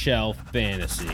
[0.00, 1.08] Shelf Fantasy.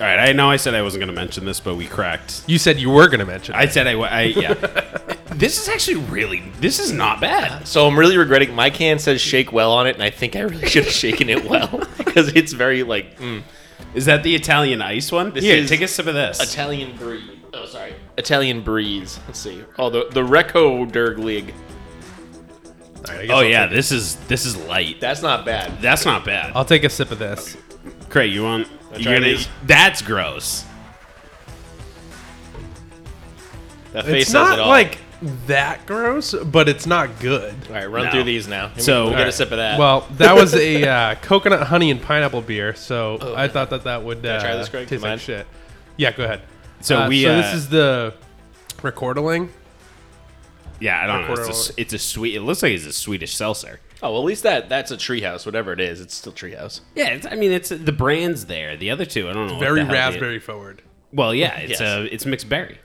[0.00, 2.42] All right, I know I said I wasn't going to mention this, but we cracked.
[2.48, 3.54] You said you were going to mention.
[3.54, 3.72] I it.
[3.72, 4.54] said I, wa- I yeah.
[5.36, 6.50] this is actually really.
[6.58, 7.68] This is not bad.
[7.68, 8.52] So I'm really regretting.
[8.56, 11.28] My can says shake well on it, and I think I really should have shaken
[11.28, 13.42] it well because it's very like mm,
[13.94, 15.32] Is that the Italian ice one?
[15.32, 16.40] This Here, is take a sip of this.
[16.40, 17.22] Italian breeze.
[17.54, 19.18] Oh, sorry, Italian breeze.
[19.26, 19.64] Let's see.
[19.78, 21.54] Oh, the the Recco Derg League.
[23.08, 25.00] All right, I guess oh I'll yeah, this is this is light.
[25.00, 25.80] That's not bad.
[25.80, 26.52] That's not bad.
[26.54, 27.56] I'll take a sip of this.
[28.10, 28.68] Craig, you want?
[28.68, 29.48] Wanna You're try gonna, these?
[29.64, 30.64] that's gross.
[33.92, 34.68] That face It's says not it all.
[34.68, 34.98] like
[35.46, 37.54] that gross, but it's not good.
[37.68, 38.10] All right, run No.
[38.12, 38.70] through these now.
[38.76, 39.34] So- we'll get a Alright.
[39.34, 39.78] sip of that.
[39.78, 42.74] Well, that was a uh, coconut, honey, and pineapple beer.
[42.74, 44.88] So I thought that that would uh, I try this, Greg?
[44.88, 45.20] Do you taste like mind?
[45.20, 45.46] shit.
[45.96, 46.42] Yeah, go ahead.
[46.80, 47.24] So Uh, we.
[47.24, 48.14] so uh, this is the
[48.78, 49.48] recorderling.
[50.80, 51.42] yeah, I don't know.
[51.48, 52.36] It's a, it's a sweet.
[52.36, 53.80] It looks like it's a Swedish seltzer.
[54.02, 55.44] oh, well, at least that that's a treehouse.
[55.44, 56.80] Whatever it is, it's still treehouse.
[56.94, 58.76] Yeah, it's, I mean, it's the brand's there.
[58.76, 59.54] The other two, I don't know.
[59.54, 60.82] what Very the hell they- raspberry forward.
[61.12, 61.80] Well, yeah, it's Yes.
[61.80, 62.78] a it's mixed berry.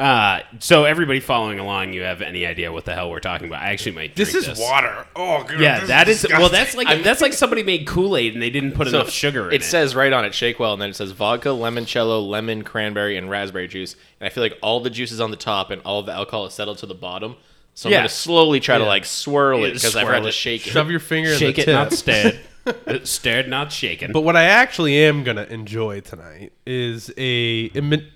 [0.00, 3.60] Uh, so everybody following along, you have any idea what the hell we're talking about?
[3.62, 4.16] I actually might.
[4.16, 5.06] This drink is water.
[5.14, 6.48] Oh, God, Yeah, this that is well.
[6.48, 9.54] That's like that's like somebody made Kool Aid and they didn't put enough sugar in
[9.54, 9.56] it.
[9.60, 13.18] It says right on it, shake well, and then it says vodka, limoncello, lemon, cranberry,
[13.18, 13.94] and raspberry juice.
[14.20, 16.12] And I feel like all the juice is on the top, and all of the
[16.12, 17.36] alcohol is settled to the bottom.
[17.74, 17.98] So I'm Yeah.
[17.98, 20.70] gonna slowly try to like swirl it because I've swirl had to shake it.
[20.70, 21.98] shove your finger shake in it, the not tip.
[21.98, 22.40] stirred.
[22.86, 24.12] Uh, stirred, not shaken.
[24.12, 28.06] But what I actually am gonna enjoy tonight is a Im-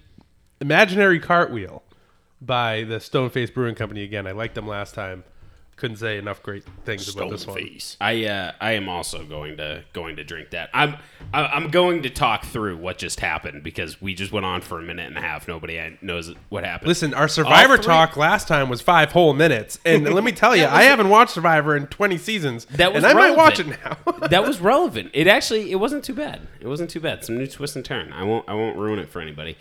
[0.65, 1.83] imaginary cartwheel
[2.41, 4.03] by the Stoneface Brewing Company.
[4.03, 5.25] Again, I liked them last time.
[5.77, 7.59] Couldn't say enough great things about this one.
[8.01, 10.71] I uh, I am also going to going to drink that.
[10.73, 10.95] I'm
[11.33, 14.79] I- I'm going to talk through what just happened because we just went on for
[14.79, 15.49] a minute and a half.
[15.49, 16.87] Nobody knows what happened.
[16.87, 20.55] Listen, our Survivor three- talk last time was five whole minutes, and let me tell
[20.55, 23.67] you, I haven't watched Survivor in twenty seasons, That was and I might watch it
[23.67, 24.21] relevant.
[24.23, 24.29] now.
[24.29, 25.11] that was relevant.
[25.13, 26.47] It actually it wasn't too bad.
[26.61, 27.25] It wasn't too bad.
[27.25, 28.13] Some new twist and turn.
[28.13, 29.57] I won't I won't ruin it for anybody.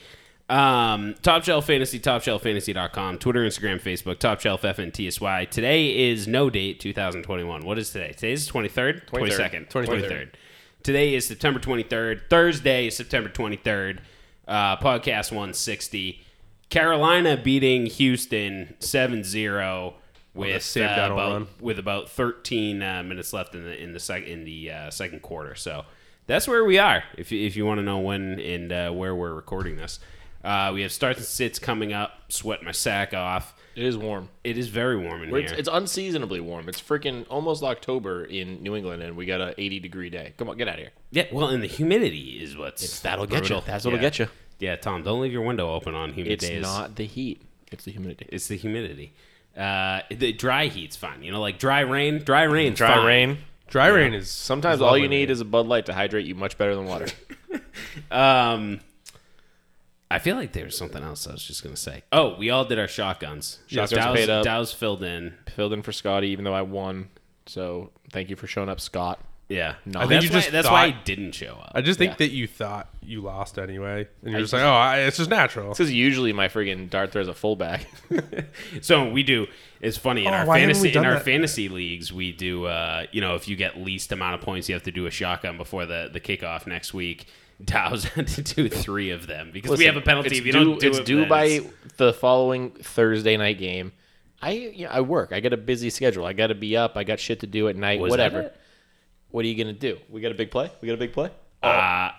[0.54, 5.50] Um, Top Shelf Fantasy, TopShelfFantasy.com, Twitter, Instagram, Facebook, Top Shelf FNTSY.
[5.50, 7.66] Today is no date 2021.
[7.66, 8.12] What is today?
[8.12, 9.08] Today's the 23rd?
[9.08, 9.70] 23rd.
[9.70, 9.70] 22nd.
[9.72, 10.30] 23rd.
[10.84, 12.30] Today is September 23rd.
[12.30, 14.02] Thursday is September 23rd.
[14.48, 16.24] Uh, podcast 160.
[16.70, 19.94] Carolina beating Houston 7-0
[20.36, 21.48] with Sam uh, about, run.
[21.62, 25.24] with about 13 uh, minutes left in the in the sec- in the uh, second
[25.24, 25.56] quarter.
[25.56, 25.86] So
[26.28, 27.04] that's where we are.
[27.18, 30.00] If you, if you want to know when and uh, where we're recording this,
[30.44, 32.12] uh, we have starts and sits coming up.
[32.30, 33.56] Sweat my sack off.
[33.76, 34.30] It is warm.
[34.44, 35.40] It is very warm in here.
[35.58, 36.70] it's unseasonably warm.
[36.70, 40.34] It's freaking almost October in New England, and we got a 80 degree day.
[40.38, 40.92] Come on, get out of here.
[41.12, 43.62] yeah, well, and the humidity is what's That'll get you.
[43.66, 44.02] That's what'll Yeah.
[44.02, 44.28] get you.
[44.60, 46.50] Yeah, Tom, don't leave your window open on humid days.
[46.50, 46.62] It's days.
[46.62, 47.42] not the heat.
[47.72, 48.28] It's the humidity.
[48.30, 49.14] It's the humidity.
[49.58, 51.24] Uh, the dry heat's fine.
[51.24, 52.20] You know, like dry rain.
[52.20, 52.74] Dry rain.
[52.76, 53.40] Dry rain.
[53.68, 56.36] Dry rain is Sometimes is all you need is a Bud Light to hydrate you
[56.36, 57.08] much better than water.
[58.12, 58.80] Um,
[60.14, 62.04] I feel like there was something else I was just gonna say.
[62.12, 63.60] Oh, we all did our shotguns.
[63.68, 64.44] Shotguns Dow's, paid up.
[64.44, 65.34] Dow's filled in.
[65.56, 67.10] Filled in for Scotty, even though I won.
[67.46, 69.20] So thank you for showing up, Scott.
[69.50, 70.00] Yeah, No.
[70.00, 70.40] I I think think that's you why.
[70.40, 71.72] just That's why I thought- didn't show up.
[71.76, 72.16] I just think Yeah.
[72.20, 75.30] that you thought you lost anyway, and you're I just like, oh, I, it's just
[75.30, 75.70] natural.
[75.70, 77.86] This is usually my friggin' dart throws a fullback.
[78.82, 79.48] So we do.
[79.82, 81.26] It's funny in Oh, our why haven't we fantasy in done our that?
[81.26, 82.12] fantasy leagues.
[82.14, 82.66] We do.
[82.66, 85.12] Uh, you know, if you get least amount of points, you have to do a
[85.12, 87.28] shotgun before the the kickoff next week.
[87.70, 90.80] Had to do three of them because we have a penalty if you due, don't
[90.80, 91.06] do It's it.
[91.06, 91.62] due then by
[91.98, 93.92] the following Thursday night game.
[94.42, 95.32] I you know, I work.
[95.32, 96.26] I got a busy schedule.
[96.26, 96.98] I got to be up.
[96.98, 98.00] I got shit to do at night.
[98.00, 98.52] Was whatever.
[99.30, 99.98] What are you gonna do?
[100.10, 100.70] We got a big play.
[100.82, 101.32] We got a big play.
[101.62, 102.10] Uh,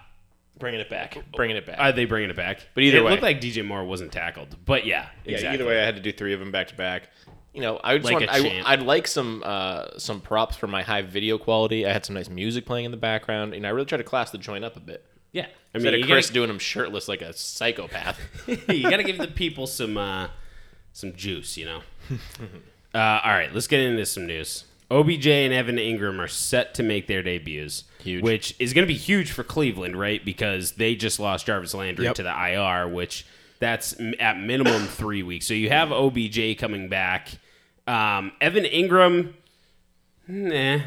[0.59, 1.19] Bringing it back.
[1.35, 1.77] Bringing it back.
[1.79, 2.61] are they bringing it back?
[2.75, 3.09] But either it way.
[3.09, 4.57] It looked like DJ Moore wasn't tackled.
[4.65, 5.55] But yeah, Yeah, exactly.
[5.55, 7.11] either way, I had to do three of them back to back.
[7.53, 8.63] You know, I just Like want, I.
[8.73, 11.87] I'd like some uh, some props for my high video quality.
[11.87, 14.31] I had some nice music playing in the background, and I really tried to class
[14.31, 15.05] the joint up a bit.
[15.35, 18.19] Yeah, I Instead mean, of you Chris gotta, doing him shirtless like a psychopath.
[18.69, 20.29] you got to give the people some uh,
[20.93, 21.81] some juice, you know.
[22.95, 24.65] uh, all right, let's get into some news.
[24.91, 28.23] OBJ and Evan Engram are set to make their debuts, Huge.
[28.23, 30.25] which is going to be huge for Cleveland, right?
[30.25, 32.15] Because they just lost Jarvis Landry Yep.
[32.17, 33.27] to the IR, which
[33.59, 35.47] that's at minimum three weeks.
[35.47, 37.31] So you have OBJ coming back.
[37.89, 39.33] Um, Evan Engram,
[40.29, 40.81] nah.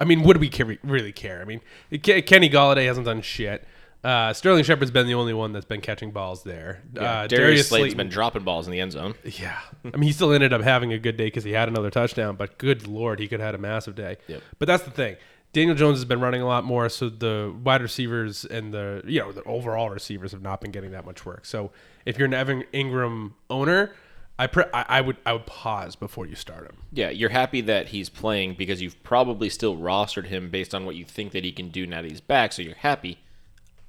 [0.00, 0.50] I mean, would we
[0.82, 1.40] really care?
[1.40, 1.60] I mean,
[2.02, 3.66] Kenny Golladay hasn't done shit.
[4.04, 6.82] Uh, Sterling Shepard's been the only one that's been catching balls there.
[6.98, 9.14] uh, Darius, Slayton's Slayton- been dropping balls in the end zone.
[9.24, 11.90] Yeah, I mean, he still ended up having a good day because he had another
[11.90, 12.36] touchdown.
[12.36, 14.18] But good lord, he could have had a massive day.
[14.28, 14.42] Yep.
[14.58, 15.16] But that's the thing.
[15.54, 19.20] Daniel Jones has been running a lot more, so the wide receivers and the you
[19.20, 21.46] know the overall receivers have not been getting that much work.
[21.46, 21.70] So
[22.04, 23.92] if you're an Evan Engram owner,
[24.36, 26.76] I pre- I, I would I would pause before you start him.
[26.92, 30.96] Yeah, you're happy that he's playing because you've probably still rostered him based on what
[30.96, 32.52] you think that he can do now that he's back.
[32.52, 33.18] So you're happy.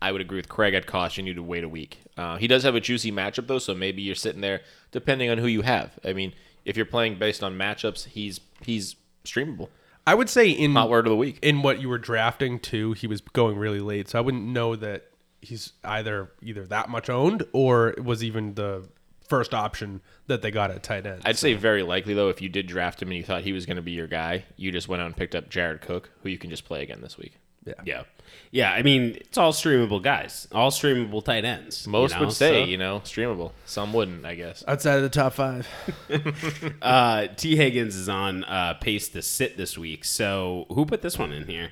[0.06, 0.76] I would agree with Craig.
[0.76, 1.98] I'd caution you to wait a week.
[2.16, 4.62] Uh, he does have a juicy matchup though, so maybe you're sitting there
[4.92, 5.98] depending on who you have.
[6.06, 9.70] I mean, if you're playing based on matchups, he's he's streamable.
[10.06, 11.40] I would say in Hot word of the week.
[11.42, 14.76] in what you were drafting too, he was going really late, so I wouldn't know
[14.76, 15.06] that
[15.42, 18.88] he's either either that much owned or was even the
[19.28, 21.24] first option that they got at tight end.
[21.26, 23.66] I'd say very likely though, if you did draft him and you thought he was
[23.66, 26.30] going to be your guy, you just went out and picked up Jared Cook, who
[26.30, 27.40] you can just play again this week.
[27.84, 28.04] Yeah.
[28.52, 31.86] Yeah, I mean, it's all streamable guys, all streamable tight ends.
[31.86, 33.52] you Most know, would say, so- you know, streamable.
[33.66, 34.64] Some wouldn't, I guess.
[34.68, 35.68] outside of the top five.
[36.82, 37.56] Uh, T.
[37.56, 40.06] Higgins is on uh, pace to sit this week.
[40.06, 41.72] So who put this one in here?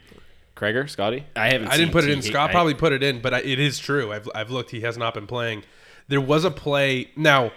[0.56, 1.25] Craiger, Scotty.
[1.36, 1.68] I haven't.
[1.68, 2.22] I didn't seen put it in.
[2.22, 4.12] Scott I- probably put it in, but I, it is true.
[4.12, 4.72] I've I've looked.
[4.72, 5.63] He has not been playing.
[6.07, 7.10] There was a play.
[7.16, 7.51] Now,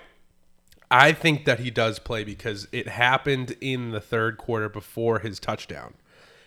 [0.91, 5.39] I think that he does play because it happened in the third quarter before his
[5.41, 5.95] touchdown.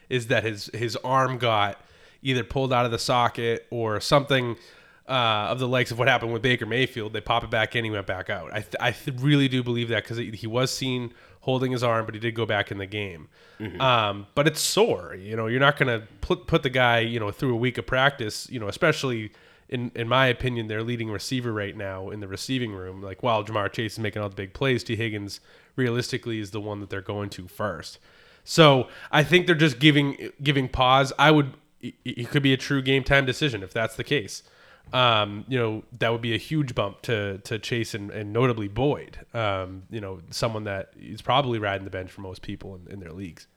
[0.10, 1.80] Is that his his arm got
[2.22, 4.58] either pulled out of the socket or something
[5.08, 7.14] uh, of the likes of what happened with Baker Mayfield?
[7.14, 7.84] They pop it back in.
[7.84, 8.52] He went back out.
[8.54, 12.06] I th- I th- really do believe that because he, was seen holding his arm,
[12.06, 13.28] but he did go back in the game.
[13.80, 15.16] Um, but it's sore.
[15.16, 17.78] You know, you're not going to put put the guy you know through a week
[17.78, 18.50] of practice.
[18.50, 19.32] You know, especially
[19.68, 23.02] in in my opinion, their leading receiver right now in the receiving room.
[23.02, 25.40] Like while Ja'Marr Chase is making all the big plays, T Higgins
[25.76, 28.00] realistically is the one that they're going to first.
[28.44, 31.14] So I think they're just giving giving pause.
[31.20, 31.54] I would.
[31.82, 34.44] It could be a true game time decision if that's the case.
[34.92, 38.68] Um, you know that would be a huge bump to to Chase and, and notably
[38.68, 39.20] Boyd.
[39.34, 43.00] Um, you know someone that is probably riding the bench for most people in, in
[43.00, 43.48] their leagues.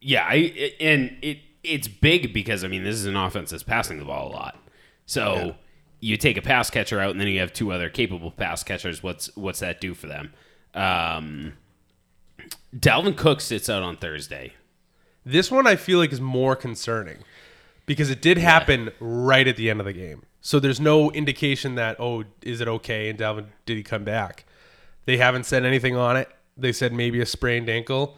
[0.00, 3.98] Yeah, I and it it's big because I mean this is an offense that's passing
[3.98, 4.56] the ball a lot.
[5.04, 5.56] So
[6.00, 9.02] you take a pass catcher out and then you have two other capable pass catchers.
[9.02, 10.32] What's what's that do for them?
[10.74, 11.54] Um,
[12.76, 14.54] Dalvin Cook sits out on Thursday.
[15.24, 17.18] This one I feel like is more concerning
[17.86, 20.22] because it did happen right at the end of the game.
[20.40, 23.10] So there's no indication that oh, is it okay?
[23.10, 24.44] And Dalvin did he come back?
[25.04, 26.28] They haven't said anything on it.
[26.56, 28.16] They said maybe a sprained ankle.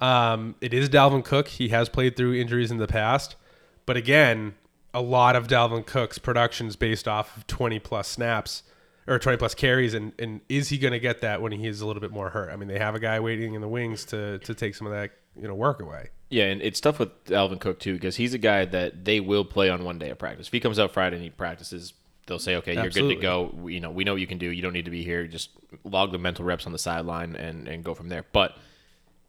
[0.00, 1.48] Um, it is Dalvin Cook.
[1.48, 3.36] He has played through injuries in the past,
[3.84, 4.54] but again,
[4.94, 8.62] a lot of Dalvin Cook's production is based off of 20 plus snaps
[9.10, 11.80] or 20 plus carries, and, and is he going to get that when he is
[11.80, 12.50] a little bit more hurt?
[12.50, 14.92] I mean, they have a guy waiting in the wings to to take some of
[14.92, 16.10] that you know work away.
[16.28, 19.44] Yeah, and it's tough with Dalvin Cook too because he's a guy that they will
[19.44, 20.46] play on one day of practice.
[20.46, 21.92] If he comes out Friday and he practices,
[22.26, 23.16] they'll say, "Okay, you're Absolutely.
[23.16, 23.54] good to go.
[23.54, 24.46] We, you know, we know what you can do.
[24.46, 25.26] You don't need to be here.
[25.26, 25.50] Just
[25.84, 28.56] log the mental reps on the sideline and and go from there." But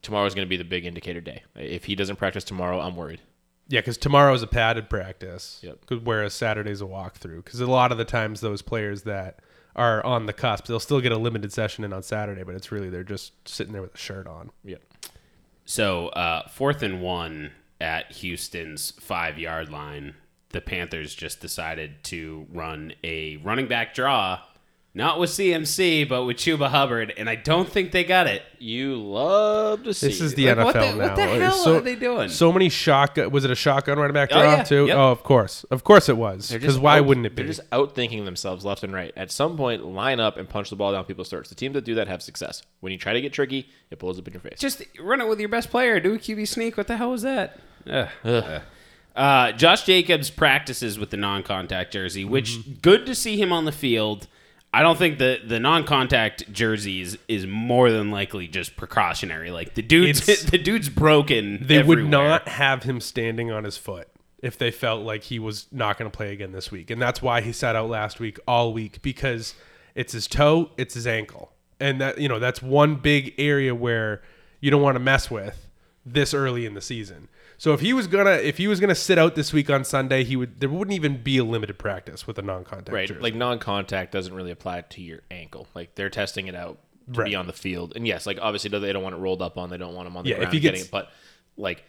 [0.04, 1.44] tomorrow is going to be the big indicator day.
[1.56, 3.22] If he doesn't practice tomorrow, I'm worried.
[3.68, 5.64] Yeah, because tomorrow is a padded practice.
[5.64, 6.04] Yep.
[6.04, 7.46] Whereas Saturday's a walkthrough.
[7.46, 9.40] Because a lot of the times those players that
[9.76, 12.72] are on the cusp, they'll still get a limited session in on Saturday, but it's
[12.72, 14.52] really they're just sitting there with a shirt on.
[14.64, 14.78] Yeah.
[15.66, 20.16] So uh, fourth and one at Houston's five yard line,
[20.50, 24.40] the Panthers just decided to run a running back draw,
[24.94, 28.42] not with CMC but with Chuba Hubbard, and I don't think they got it.
[28.60, 30.08] You love to see.
[30.08, 30.98] This is the Like, NFL what the- now.
[30.98, 32.30] what the hell so, are they doing?
[32.30, 33.32] So many shotgun.
[33.32, 34.64] Was it a shotgun running back Oh, yeah.
[34.64, 34.88] too?
[34.88, 34.98] Yep.
[34.98, 36.52] Oh, of course, of course it was.
[36.52, 37.44] Because why out- wouldn't it be?
[37.44, 39.14] They're just outthinking themselves left and right.
[39.16, 41.50] At some point, line up and punch the ball down people's throats.
[41.50, 42.62] The teams that do that have success.
[42.82, 44.60] When you try to get tricky, it pulls up in your face.
[44.60, 46.00] Just run it with your best player.
[46.00, 46.78] Do a QB sneak.
[46.78, 47.60] What the hell was that?
[47.90, 48.08] Ugh.
[48.26, 48.62] Ugh.
[49.16, 52.74] Uh, Josh Jacobs practices with the non-contact jersey, which Mm-hmm.
[52.82, 54.28] good to see him on the field.
[54.74, 59.52] I don't think the the non-contact jerseys is, more than likely just precautionary.
[59.52, 61.60] Like the dude's It's- the dude's broken.
[61.68, 64.08] they would not have him standing on his foot
[64.42, 66.90] if they felt like he was not going to play again this week.
[66.90, 69.54] And that's why he sat out last week all week because
[69.94, 71.52] it's his toe, it's his ankle.
[71.80, 74.22] And that you know, that's one big area where
[74.62, 75.68] you don't want to mess with
[76.06, 77.28] this early in the season.
[77.62, 80.24] So if he was to if he was to sit out this week on Sunday,
[80.24, 83.22] he would there wouldn't even be a limited practice with a non-contact Right, jersey.
[83.22, 85.68] like non-contact doesn't really apply to your ankle.
[85.76, 86.80] Like they're testing it out
[87.14, 87.30] to Right.
[87.30, 89.70] be on the field, and yes, like obviously they don't want it rolled up on.
[89.70, 91.12] They don't want him on the Yeah, if ground he getting gets- it, but
[91.56, 91.84] like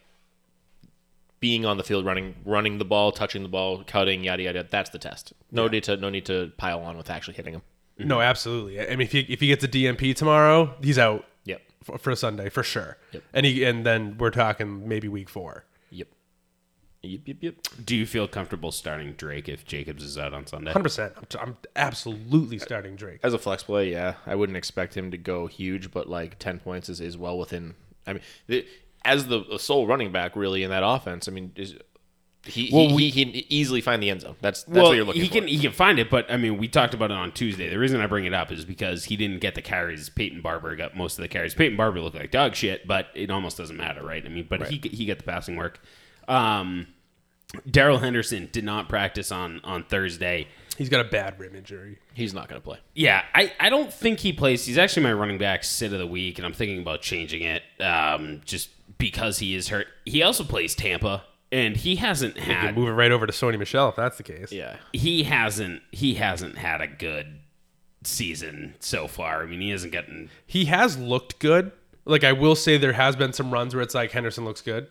[1.40, 4.66] being on the field, running, running the ball, touching the ball, cutting, yada yada.
[4.70, 5.32] That's the test.
[5.50, 7.62] No need to no need to pile on with actually hitting him.
[7.96, 8.78] no, absolutely.
[8.78, 11.24] I mean if he if he gets a DMP tomorrow, he's out
[11.82, 12.96] for, for Sunday for sure.
[13.12, 13.22] Yep.
[13.32, 15.64] And he and then we're talking maybe week 4.
[15.90, 16.08] yep,
[17.02, 17.54] yep, yep, yep.
[17.84, 20.72] Do you feel comfortable starting Drake if Jacobs is out on Sunday?
[20.72, 21.12] Hundred percent.
[21.16, 23.20] I'm, I'm absolutely starting Drake.
[23.22, 26.58] As a flex play, yeah, I wouldn't expect him to go huge, but like ten
[26.58, 27.74] points is, is well within.
[28.06, 28.66] I mean, the,
[29.04, 31.28] as the, the sole running back really in that offense.
[31.28, 31.76] I mean, is,
[32.44, 34.36] he, Well, he, we- he can easily find the end zone.
[34.40, 35.34] That's that's well, what you're looking he for.
[35.34, 37.68] can he can find it, but I mean, we talked about it on Tuesday.
[37.68, 40.08] The reason I bring it up is because he didn't get the carries.
[40.10, 41.54] Peyton Barber got most of the carries.
[41.54, 44.24] Peyton Barber looked like dog shit, but it almost doesn't matter, right?
[44.24, 45.80] I mean, but he he got the passing work.
[46.26, 46.88] Um,
[47.70, 50.48] Darrell Henderson did not practice on on Thursday.
[50.78, 51.98] He's got a bad rib injury.
[52.14, 52.78] He's not going to play.
[52.94, 54.64] Yeah, I, I don't think he plays.
[54.64, 57.62] He's actually my running back sit of the week, and I'm thinking about changing it
[57.78, 59.86] um, just because he is hurt.
[60.06, 63.32] He also plays Tampa, and he hasn't You can had move it right over to
[63.32, 64.50] Sony Michel if that's the case.
[64.50, 64.76] Yeah.
[64.92, 67.38] he hasn't he hasn't had a good
[68.04, 69.42] season so far.
[69.42, 71.72] I mean, he hasn't gotten He has looked good.
[72.04, 74.88] Like I will say, there has been some runs where it's like Henderson looks good,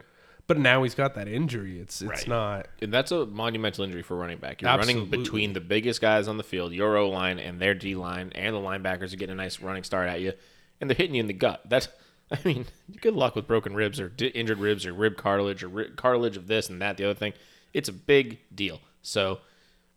[0.48, 1.78] but now he's got that injury.
[1.80, 2.28] It's it's Right.
[2.28, 2.68] not.
[2.82, 4.62] And that's a monumental injury for running back.
[4.62, 7.96] You're running between the biggest guys on the field, your O line and their D
[7.96, 10.32] line, and the linebackers are getting a nice running start at you,
[10.80, 11.62] and they're hitting you in the gut.
[11.68, 11.90] That's,
[12.36, 12.66] I mean,
[13.02, 16.48] good luck with broken ribs or di- injured ribs or rib cartilage or cartilage of
[16.48, 17.34] this and that, the other thing.
[17.74, 18.80] It's a big deal.
[19.02, 19.40] So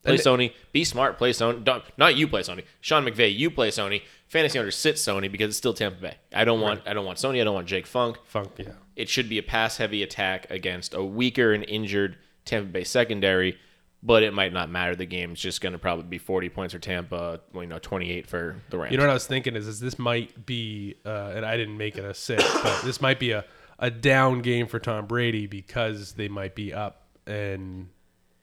[0.02, 1.62] play And- Sony, be smart, play Sony.
[1.62, 2.64] Don't, not you play Sony.
[2.80, 4.02] Sean McVay, you play Sony.
[4.28, 6.14] Fantasy owners sit Sony because it's still Tampa Bay.
[6.34, 7.40] I don't want, I don't want Sony.
[7.40, 8.72] I don't want Jake Funk Funk, yeah.
[8.96, 13.56] it should be a pass heavy attack against a weaker and injured Tampa Bay secondary,
[14.04, 14.94] but it might not matter.
[14.94, 18.56] The game's just going to probably be 40 points for Tampa, you know, 28 for
[18.68, 18.92] the Rams.
[18.92, 21.78] You know what I was thinking is, is this might be, uh, and I didn't
[21.78, 23.46] make it a six, but this might be a,
[23.78, 27.88] a down game for Tom Brady because they might be up, and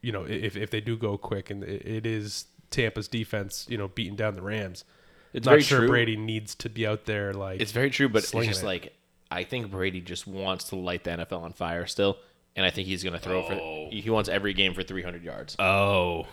[0.01, 3.77] you know if if they do go quick, and it, it is Tampa's defense, you
[3.77, 4.84] know, beating down the Rams.
[5.34, 5.88] It's Not very sure true.
[5.88, 8.65] Brady needs to be out there like It's very true, but it's just it.
[8.65, 8.94] like
[9.30, 12.18] I think Brady just wants to light the NFL on fire still,
[12.55, 13.89] and I think he's going to throw Oh.
[13.89, 13.96] for.
[13.96, 15.55] He wants every game for 300 yards.
[15.60, 16.27] Oh,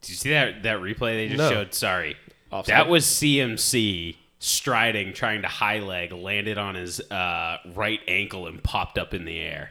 [0.00, 1.50] did you see that that replay they just No.
[1.50, 1.74] showed?
[1.74, 2.16] Sorry,
[2.50, 2.74] Offside?
[2.74, 8.62] that was CMC striding, trying to high leg, landed on his uh, right ankle and
[8.62, 9.70] popped up in the air.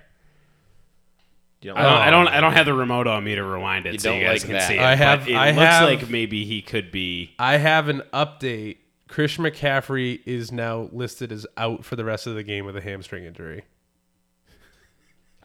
[1.62, 3.86] You know, I don't, I don't, I don't have the remote on me to rewind
[3.86, 4.68] it You so you guys like can that.
[4.68, 4.82] see it.
[4.82, 7.32] I have- but it I looks have- like maybe he could be.
[7.40, 8.78] I have an update.
[9.08, 12.82] Chris McCaffrey is now listed as out for the rest of the game with a
[12.82, 13.64] hamstring injury.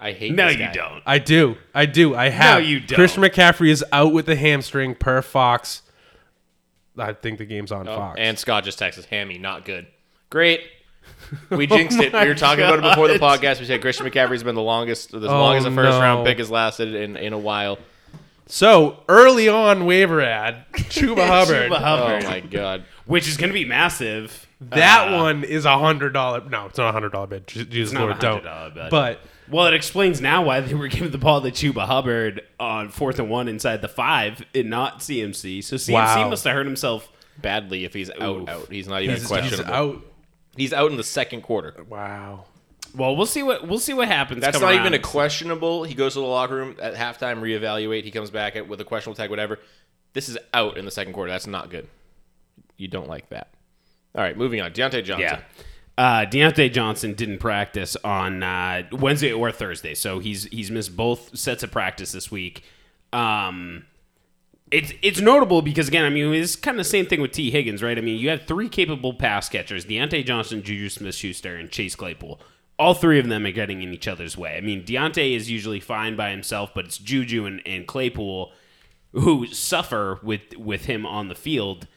[0.00, 0.32] I hate.
[0.34, 1.02] No, this you don't.
[1.06, 1.56] I do.
[1.74, 2.14] I do.
[2.14, 2.60] I have.
[2.62, 2.94] No, you don't.
[2.96, 5.82] Christian McCaffrey is out with the hamstring per Fox.
[6.96, 8.16] I think the game's on Oh, Fox.
[8.20, 9.86] and Scott just texted Hammy, not good.
[10.30, 10.62] Great.
[11.50, 12.12] We jinxed it.
[12.12, 13.60] We were talking about it before the podcast.
[13.60, 16.38] We said Christian McCaffrey's been the longest, as Oh, long as a first round pick
[16.38, 17.78] has lasted in, in a while.
[18.46, 21.70] so early on waiver ad, Chuba Hubbard.
[21.70, 22.84] Chuba Hubbard, Oh my god.
[23.06, 24.46] which is going to be massive.
[24.60, 26.42] That Uh, one is a hundred dollar.
[26.48, 27.46] No, it's not a hundred dollar bid.
[27.46, 28.44] Je- Jesus not Lord, don't.
[28.44, 28.90] $100 bid.
[28.90, 32.90] But Well, it explains now why they were giving the ball to Chuba Hubbard on
[32.90, 35.62] fourth and one inside the five and not CMC.
[35.64, 36.28] So CMC Wow.
[36.30, 37.10] must have hurt himself.
[37.40, 38.48] Badly if he's out, Oof.
[38.48, 38.68] out.
[38.72, 40.02] He's not even he's, he's out.
[40.56, 41.84] He's out in the second quarter.
[41.88, 42.46] Wow.
[42.96, 44.40] Well, we'll see what we'll see what happens.
[44.40, 44.80] That's come not around.
[44.86, 45.84] even a questionable.
[45.84, 48.02] He goes to the locker room at halftime, reevaluate.
[48.02, 49.58] He comes back at, with a questionable tag, whatever.
[50.14, 51.30] This is out in the second quarter.
[51.30, 51.86] That's not good.
[52.76, 53.48] You don't like that.
[54.14, 54.72] All right, moving on.
[54.72, 55.20] Diontae Johnson.
[55.20, 55.40] Yeah.
[55.98, 61.36] Uh, Diontae Johnson didn't practice on uh, Wednesday or Thursday, so he's he's missed both
[61.36, 62.62] sets of practice this week.
[63.12, 63.84] Um,
[64.70, 67.50] it's it's notable because again, I mean, it's kind of the same thing with T.
[67.50, 67.98] Higgins, right?
[67.98, 72.40] I mean, you have three capable pass catchers: Diontae Johnson, Juju Smith-Schuster, and Chase Claypool.
[72.78, 74.56] All three of them are getting in each other's way.
[74.56, 78.52] I mean, Diontae is usually fine by himself, but it's Juju and, and Claypool
[79.12, 81.88] who suffer with with him on the field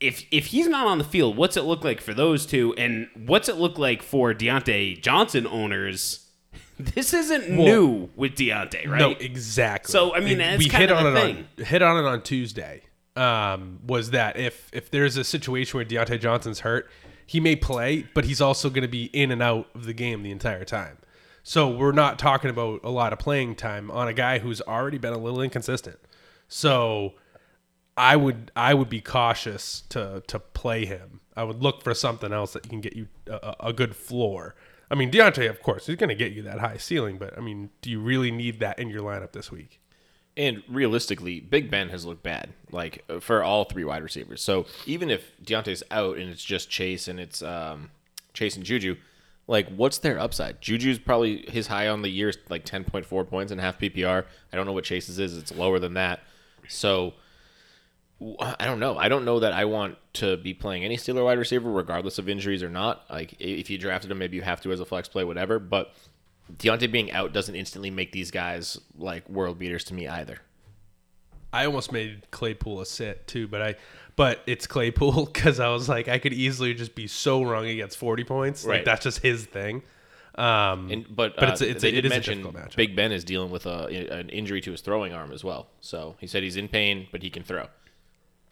[0.00, 3.08] if if he's not on the field, what's it look like for those two, and
[3.14, 6.22] what's it look like for Diontae Johnson owners?
[6.78, 8.98] This isn't new with Diontae, right?
[8.98, 9.90] No, exactly.
[9.90, 11.48] So, I mean, that's we hit on it thing.
[11.58, 12.82] on hit on it on Tuesday.
[13.16, 16.90] Um, was that if if there's a situation where Diontae Johnson's hurt,
[17.24, 20.22] he may play, but he's also going to be in and out of the game
[20.22, 20.98] the entire time.
[21.42, 24.98] So we're not talking about a lot of playing time on a guy who's already
[24.98, 25.98] been a little inconsistent.
[26.46, 27.14] So
[27.96, 31.20] I would I would be cautious to to play him.
[31.36, 34.54] I would look for something else that can get you a, a good floor.
[34.90, 37.40] I mean, Diontae, of course, he's going to get you that high ceiling, but I
[37.40, 39.80] mean, do you really need that in your lineup this week?
[40.36, 44.42] And realistically, Big Ben has looked bad, like for all three wide receivers.
[44.42, 47.90] So even if Diontae's out and it's just Chase and it's um,
[48.34, 48.96] Chase and Juju,
[49.46, 50.60] like what's their upside?
[50.60, 53.78] Juju's probably his high on the year is like ten point four points and half
[53.78, 54.24] PPR.
[54.52, 56.20] I don't know what Chase's is; it's lower than that.
[56.68, 57.14] So
[58.20, 58.96] I don't know.
[58.96, 62.28] I don't know that I want to be playing any Steeler wide receiver, regardless of
[62.28, 63.04] injuries or not.
[63.10, 65.58] Like if you drafted him, maybe you have to as a flex play, whatever.
[65.58, 65.92] But
[66.56, 70.38] Diontae being out doesn't instantly make these guys like world beaters to me either.
[71.52, 73.74] I almost made Claypool a sit too, but I,
[74.16, 77.98] but it's Claypool because I was like, I could easily just be so wrong against
[77.98, 78.64] forty points.
[78.64, 78.84] Like Right.
[78.84, 79.82] that's just his thing.
[80.36, 82.76] Um, And, but But uh, it's a- it's a- it a difficult matchup.
[82.76, 85.68] Big Ben is dealing with a, an injury to his throwing arm as well.
[85.80, 87.66] So he said he's in pain, but he can throw.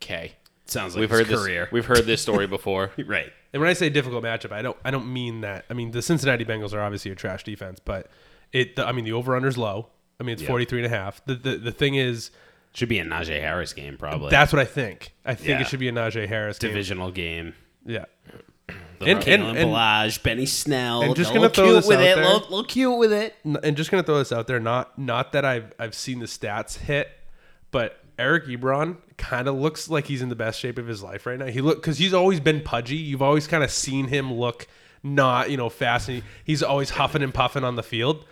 [0.02, 0.32] Okay,
[0.66, 1.64] Sounds like we've his heard career.
[1.64, 1.72] this.
[1.72, 2.90] We've heard this story before.
[3.06, 3.32] right.
[3.52, 5.64] And when I say difficult matchup, I don't I don't mean that.
[5.70, 8.08] I mean the Cincinnati Bengals are obviously a trash defense, but
[8.52, 9.88] it the, I mean the over under's low.
[10.20, 10.48] I mean it's Yeah.
[10.48, 11.24] 43 and a half.
[11.24, 12.30] The, the the thing is
[12.72, 14.30] Should be a Najee Harris game, probably.
[14.30, 15.12] that's what I think.
[15.24, 15.60] I think Yeah.
[15.60, 16.70] it should be a Najee Harris game.
[16.70, 17.54] divisional game.
[17.86, 18.06] Yeah.
[18.98, 21.02] The And- and- and- Balaj, Benny Snell.
[21.02, 22.14] and just gonna throw cute this with out it.
[22.16, 22.24] there.
[22.24, 23.36] Little, little cute with it.
[23.62, 26.78] And just gonna throw this out there, not not that I've I've seen the stats
[26.78, 27.08] hit,
[27.70, 31.26] but Eric Ebron kind of looks like he's in the best shape of his life
[31.26, 31.47] right now.
[31.47, 32.97] He look because he's always been pudgy.
[32.97, 34.66] You've always kind of seen him look
[35.02, 38.25] not you know fast, and he, he's always huffing and puffing on the field.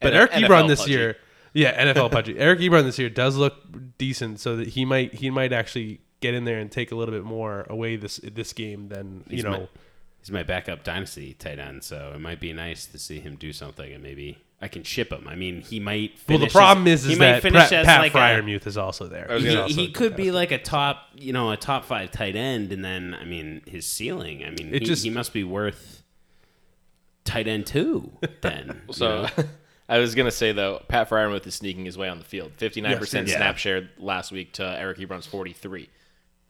[0.00, 0.92] But N- Eric NFL Ebron this pudgy.
[0.92, 1.16] year,
[1.52, 2.38] yeah, NFL pudgy.
[2.38, 3.54] Eric Ebron this year does look
[3.98, 7.14] decent, so that he might he might actually get in there and take a little
[7.14, 9.50] bit more away this this game than you know.
[9.50, 9.68] my,
[10.20, 13.52] he's my backup dynasty tight end, so it might be nice to see him do
[13.52, 15.28] something, and maybe I can ship him.
[15.28, 16.12] I mean, he might.
[16.26, 18.16] well, the problem as- is, he is might that finish Pat, as Pat like a-
[18.16, 19.26] Freiermuth is also there.
[19.38, 22.72] he, also he could be like a top, you know, a top five tight end,
[22.72, 24.42] and then I mean, his ceiling.
[24.42, 26.02] I mean, It he, just- he must be worth
[27.24, 28.10] tight end two.
[28.40, 29.28] Then you So know?
[29.88, 32.52] I was gonna say though, Pat Freiermuth is sneaking his way on the field.
[32.56, 33.58] Fifty nine percent snap yeah.
[33.58, 35.90] share last week to Eric Ebron's forty three.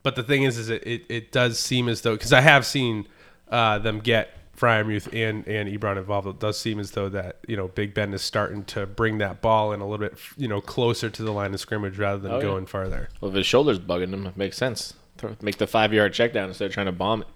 [0.03, 2.65] But the thing is, is it, it, it does seem as though because I have
[2.65, 3.07] seen
[3.49, 6.27] uh, them get Freiermuth and and Ebron involved.
[6.27, 9.41] It does seem as though that you know Big Ben is starting to bring that
[9.41, 12.31] ball in a little bit you know closer to the line of scrimmage rather than
[12.31, 12.43] Oh, yeah.
[12.43, 13.09] going farther.
[13.19, 14.93] Well, if his shoulder's bugging him, it makes sense.
[15.41, 17.27] Make the five yard check down instead of trying to bomb it.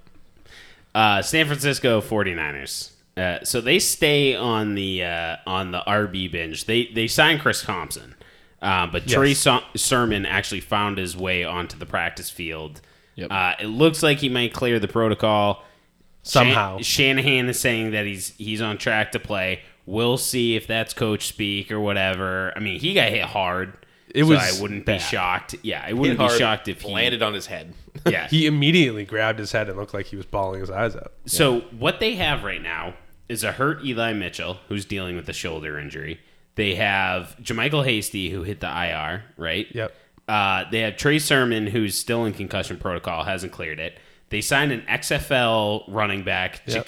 [0.93, 2.91] Uh, San Francisco 49ers.
[3.15, 6.65] Uh, so they stay on the uh, on the RB binge.
[6.65, 8.15] They they signed Chris Thompson,
[8.61, 9.13] uh, but Yes.
[9.13, 12.79] Trey Ser- Sermon actually found his way onto the practice field.
[13.15, 13.27] Yep.
[13.31, 15.65] Uh, it looks like he might clear the protocol
[16.29, 16.77] Somehow.
[16.77, 19.62] Shan- Shanahan is saying that he's he's on track to play.
[19.86, 22.53] We'll see if that's coach speak or whatever.
[22.56, 23.73] I mean, he got hit hard.
[24.13, 24.97] It so was I wouldn't bad.
[24.97, 25.56] be shocked.
[25.62, 27.73] Yeah, I wouldn't Hit be shocked if he landed on his head.
[28.08, 31.13] Yeah, He immediately grabbed his head and looked like he was bawling his eyes out.
[31.25, 32.95] So what they have right now
[33.27, 36.19] is a hurt Eli Mitchell who's dealing with a shoulder injury.
[36.56, 39.67] They have JaMycal Hasty who hit the IR, right?
[39.71, 39.93] Yep.
[40.27, 43.97] Uh, they have Trey Sermon who's still in concussion protocol, hasn't cleared it.
[44.29, 46.85] They signed an XFL running back, Yep.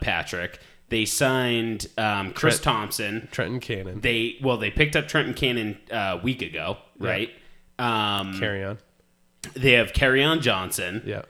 [0.00, 0.58] Patrick.
[0.88, 3.28] They signed um, Chris Trent- Thompson.
[3.32, 4.00] Trenton Cannon.
[4.00, 7.30] They well, they picked up Trenton Cannon uh, a week ago, right?
[7.78, 8.78] Um, Carry on.
[9.54, 11.02] they have Kerryon Johnson.
[11.04, 11.22] Yeah.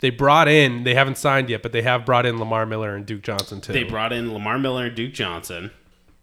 [0.00, 0.84] They brought in.
[0.84, 3.72] They haven't signed yet, but they have brought in Lamar Miller and Duke Johnson too.
[3.72, 5.70] They brought in Lamar Miller and Duke Johnson.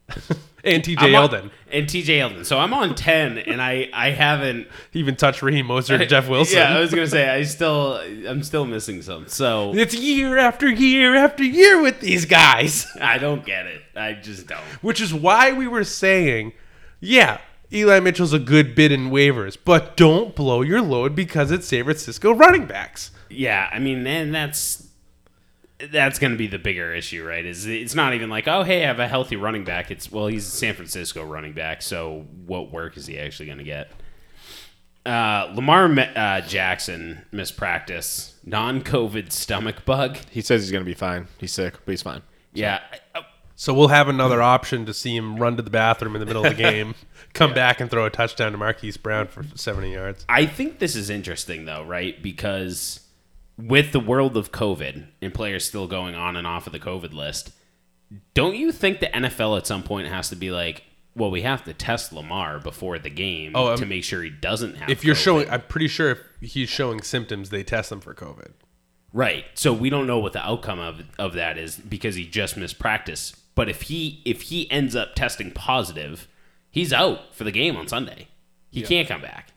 [0.64, 1.14] and T.J.
[1.14, 1.52] Eldon.
[1.72, 2.46] and TJ Eldon.
[2.46, 4.68] So I'm on ten, and I I haven't.
[4.94, 6.58] Even touched Raheem Mostert and Jeff Wilson.
[6.58, 7.96] Yeah, I was gonna say I still
[8.28, 9.28] I'm still missing some.
[9.28, 12.88] So it's year after year after year with these guys.
[13.02, 13.82] I don't get it.
[13.96, 14.60] I just don't.
[14.82, 16.54] Which is why we were saying,
[17.00, 17.40] yeah,
[17.72, 21.84] Eli Mitchell's a good bid in waivers, but don't blow your load because it's San
[21.84, 23.12] Francisco running backs.
[23.30, 24.85] Yeah, I mean, and that's
[25.92, 27.46] that's going to be the bigger issue, right?
[27.46, 29.92] Is it's not even like, oh, hey, I have a healthy running back.
[29.92, 33.58] It's well, he's a San Francisco running back, so what work is he actually going
[33.58, 33.92] to get?
[35.06, 40.18] Uh, Lamar uh, Jackson missed practice, non-COVID stomach bug.
[40.32, 41.28] He says he's gonna be fine.
[41.38, 42.24] He's sick, but he's fine.
[42.54, 42.80] Yeah,
[43.14, 43.22] uh,
[43.56, 46.44] So we'll have another option to see him run to the bathroom in the middle
[46.44, 46.96] of the game,
[47.34, 50.26] come back and throw a touchdown to Marquise Brown for 70 yards.
[50.28, 52.20] I think this is interesting though, right?
[52.24, 53.05] Because
[53.58, 57.14] with the world of COVID and players still going on and off of the COVID
[57.14, 57.52] list,
[58.34, 60.84] don't you think the NFL at some point has to be like,
[61.16, 64.30] well, we have to test Lamar before the game Oh, um, to make sure he
[64.30, 64.90] doesn't have.
[64.90, 65.20] If you're COVID?
[65.24, 68.52] showing, I'm pretty sure if he's showing symptoms, they test him for COVID.
[69.14, 72.58] right, so we don't know what the outcome of of that is because he just
[72.58, 73.34] missed practice.
[73.56, 76.28] But if he if he ends up testing positive,
[76.70, 78.28] he's out for the game on Sunday.
[78.70, 79.54] He can't come back.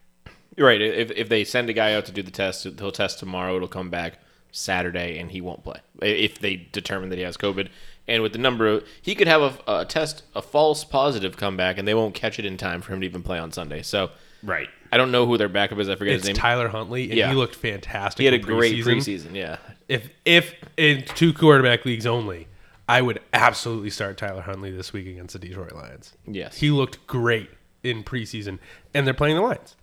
[0.59, 0.81] Right.
[0.81, 3.57] If, if they send a guy out to do the test, he'll test tomorrow.
[3.57, 4.19] It'll come back
[4.53, 7.69] Saturday, and he won't play if they determine that he has COVID.
[8.07, 11.57] And with the number of, he could have a, a test, a false positive come
[11.57, 13.83] back, and they won't catch it in time for him to even play on Sunday.
[13.83, 14.11] So
[14.43, 14.69] Right.
[14.93, 15.89] I don't know who their backup is.
[15.89, 16.41] I forget It's his name.
[16.41, 17.29] Tyler Huntley, and Yeah.
[17.29, 18.21] he looked fantastic.
[18.21, 18.97] he had a in great preseason.
[19.31, 19.35] preseason.
[19.35, 19.57] Yeah.
[19.89, 22.47] If if in two quarterback leagues only,
[22.89, 26.15] I would absolutely start Tyler Huntley this week against the Detroit Lions.
[26.27, 26.57] Yes.
[26.59, 27.51] He looked great
[27.83, 28.59] in preseason,
[28.95, 29.77] and they're playing the Lions.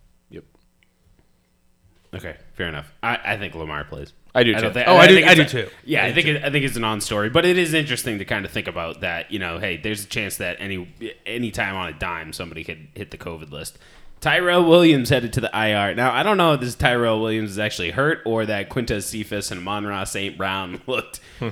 [2.15, 2.23] Yep.
[2.25, 2.91] Okay, fair enough.
[3.03, 4.13] I, I think Lamar plays.
[4.33, 4.83] I do don't too.
[4.85, 5.69] Oh, I do- think I do a- too.
[5.85, 8.25] Yeah, I I, think it, I think it's a non-story, but it is interesting to
[8.25, 9.31] kind of think about that.
[9.31, 10.93] You know, hey, there's a chance that any
[11.25, 13.77] any time on a dime somebody could hit the COVID list.
[14.21, 15.93] Tyrell Williams headed to the IR.
[15.95, 19.51] Now I don't know if this Tyrell Williams is actually hurt or that Quintez Cephus
[19.51, 20.37] and Monra St.
[20.37, 21.49] Brown looked hmm.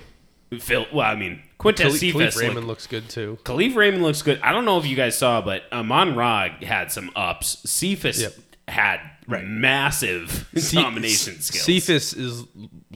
[0.60, 0.86] Phil.
[0.94, 2.14] Well, I mean, Quintez Kalif, Cephus.
[2.14, 3.38] Kalif looked- Raymond looks good too.
[3.44, 4.40] Kalif Raymond looks good.
[4.42, 7.60] I don't know if you guys saw, but Amon Ra had some ups.
[7.70, 8.34] Cephus Yep.
[8.68, 11.66] had massive domination skills.
[11.66, 12.44] Cephus is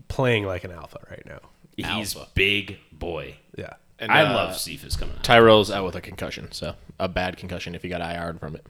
[0.08, 1.40] playing like an alpha right now.
[1.76, 3.38] He's big boy.
[3.56, 3.74] Yeah.
[4.00, 5.24] And, I uh, love Cephus coming out.
[5.24, 8.66] Tyrell's out with a concussion, so a bad concussion if he got IR'd from it.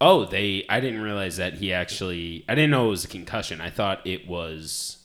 [0.00, 0.66] Oh, they.
[0.68, 2.44] I didn't realize that he actually.
[2.48, 3.60] I didn't know it was a concussion.
[3.60, 4.98] I thought it was.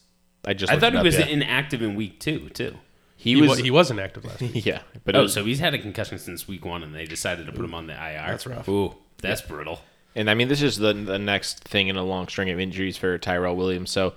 [0.46, 1.28] I just I thought it he up, was yeah.
[1.28, 2.78] inactive in week two too.
[3.16, 4.66] he, He, was was, he wasn't active last week.
[4.66, 7.46] yeah, but Oh, was, so he's had a concussion since week one, and they decided
[7.46, 8.32] to put him on the IR.
[8.32, 8.68] That's rough.
[8.68, 9.82] Ooh, that's brutal.
[10.18, 12.98] And I mean this is the the next thing in a long string of injuries
[12.98, 13.90] for Tyrell Williams.
[13.92, 14.14] So,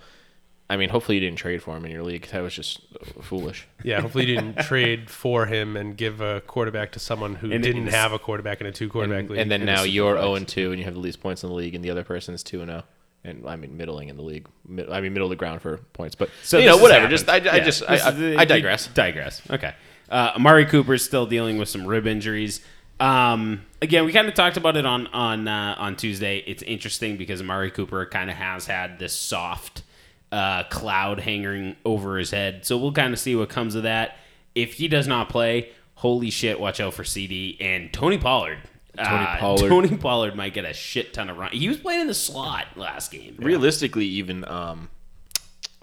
[0.68, 2.26] I mean, hopefully you didn't trade for him in your league.
[2.28, 2.80] That was just
[3.22, 3.66] foolish.
[3.84, 7.62] Yeah, hopefully you didn't trade for him and give a quarterback to someone who And
[7.62, 9.38] didn't have a quarterback in a two quarterback league.
[9.40, 11.54] And then now you're zero and two, and you have the least points in the
[11.54, 12.82] league, and the other person is two and zero.
[13.22, 14.46] And I mean, middling in the league.
[14.66, 17.06] Mid, I mean, middle of the ground for points, but So you know, whatever.
[17.08, 18.86] Just I, I just I, the- I, I digress.
[18.88, 19.42] Digress.
[19.50, 19.74] Okay.
[20.08, 22.60] Uh, Amari Cooper is still dealing with some rib injuries.
[23.00, 26.38] Um, again, we kind of talked about it on on uh, on Tuesday.
[26.46, 29.82] It's interesting because Amari Cooper kind of has had this soft
[30.30, 32.64] uh, cloud hanging over his head.
[32.66, 34.16] So we'll kind of see what comes of that.
[34.54, 38.58] If he does not play, holy shit, watch out for CD and Tony Pollard.
[38.96, 39.68] Tony Uh, Pollard.
[39.70, 41.52] Tony Pollard might get a shit ton of run.
[41.52, 43.36] He was playing in the slot last game.
[43.38, 44.90] Realistically, even um,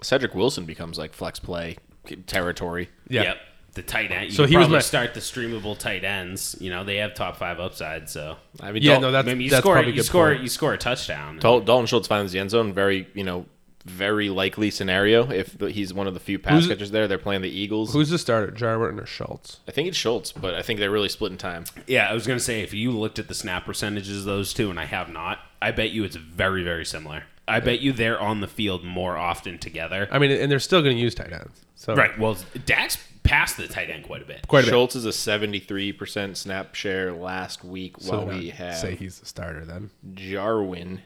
[0.02, 1.78] Cedric Wilson becomes like flex play
[2.26, 2.90] territory.
[3.08, 3.22] Yeah.
[3.22, 3.36] Yep.
[3.78, 4.24] The tight end.
[4.24, 6.56] You So so he he was probably my- start the streamable tight ends.
[6.60, 8.10] You know they have top five upside.
[8.10, 10.06] So I mean, yeah, Dal- no, that's, maybe you that's score probably a you good
[10.06, 10.42] score point.
[10.42, 11.38] you score a touchdown.
[11.38, 12.72] Dal- Dalton Schultz finds the end zone.
[12.72, 13.46] Very you know,
[13.84, 17.06] very likely scenario if he's one of the few pass Who's- catchers there.
[17.06, 17.92] They're playing the Eagles.
[17.92, 19.60] Who's the starter, Jarwin or Schultz?
[19.68, 21.64] I think it's Schultz, but I think they're really splitting time.
[21.86, 24.70] Yeah, I was gonna say if you looked at the snap percentages of those two,
[24.70, 27.22] and I have not, I bet you it's very very similar.
[27.46, 30.06] I bet you they're on the field more often together.
[30.10, 31.64] I mean, and they're still going to use tight ends.
[31.76, 32.18] So Right.
[32.18, 32.36] Well,
[32.66, 34.46] Dax passed the tight end quite a bit.
[34.48, 34.70] quite a bit.
[34.70, 39.20] Schultz is a seventy-three percent snap share last week, So while we have say he's
[39.20, 39.90] the starter then.
[40.14, 41.02] Jarwin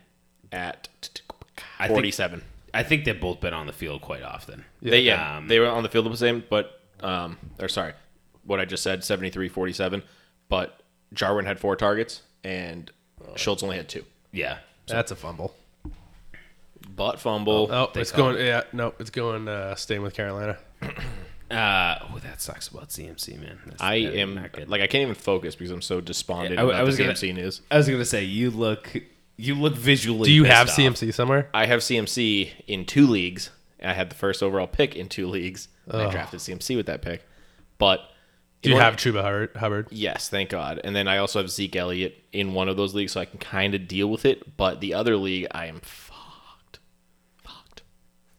[0.50, 0.88] at
[1.78, 2.42] I forty-seven.
[2.74, 4.64] I think they've both been on the field quite often.
[4.80, 7.92] They yeah, Um, they were on the field the same, but um, or sorry,
[8.44, 10.02] what I just said, 73-47,
[10.48, 10.80] but
[11.12, 12.90] Jarwin had four targets and
[13.36, 14.04] Schultz only had two.
[14.32, 14.58] Yeah.
[14.86, 15.54] That's a fumble.
[16.96, 17.68] Butt fumble.
[17.70, 18.44] Oh, They it's call going.
[18.46, 19.48] Yeah, no, it's going.
[19.48, 20.58] Uh, staying with Carolina.
[21.52, 23.58] Uh, oh, that sucks about CMC, man.
[23.64, 24.68] That's- I that is am not good.
[24.68, 27.04] like I can't even focus because I'm so despondent Yeah, I- about I was the
[27.04, 27.60] gonna- CMC news.
[27.70, 28.90] I was gonna say you look
[29.36, 30.26] you look visually.
[30.26, 30.74] Do you have off.
[30.76, 31.48] CMC somewhere?
[31.54, 33.50] I have CMC in two leagues.
[33.82, 35.68] I had the first overall pick in two leagues.
[35.88, 37.26] and I drafted CMC with that pick,
[37.78, 38.00] but
[38.62, 39.50] Do you one- have Chuba Hubbard?
[39.56, 39.88] Hubbard?
[39.90, 40.80] Yes, thank God.
[40.84, 43.40] And then I also have Zeke Elliott in one of those leagues, so I can
[43.40, 44.56] kind of deal with it.
[44.56, 46.78] But the other league, I am fucked.
[47.42, 47.82] Fucked.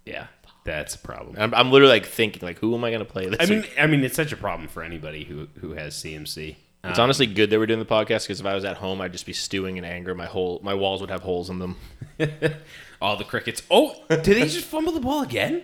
[0.06, 0.28] Yeah,
[0.64, 1.36] that's a problem.
[1.38, 3.62] I'm, I'm literally like thinking, like, who am I going to play this I mean,
[3.62, 3.74] week?
[3.78, 6.56] I mean, it's such a problem for anybody who who has CMC.
[6.86, 9.14] It's honestly good that we're doing the podcast because if I was at home, I'd
[9.14, 10.14] just be stewing in anger.
[10.14, 11.78] My whole my walls would have holes in them.
[13.02, 13.64] All the crickets.
[13.72, 15.64] Oh, did they just fumble the ball again?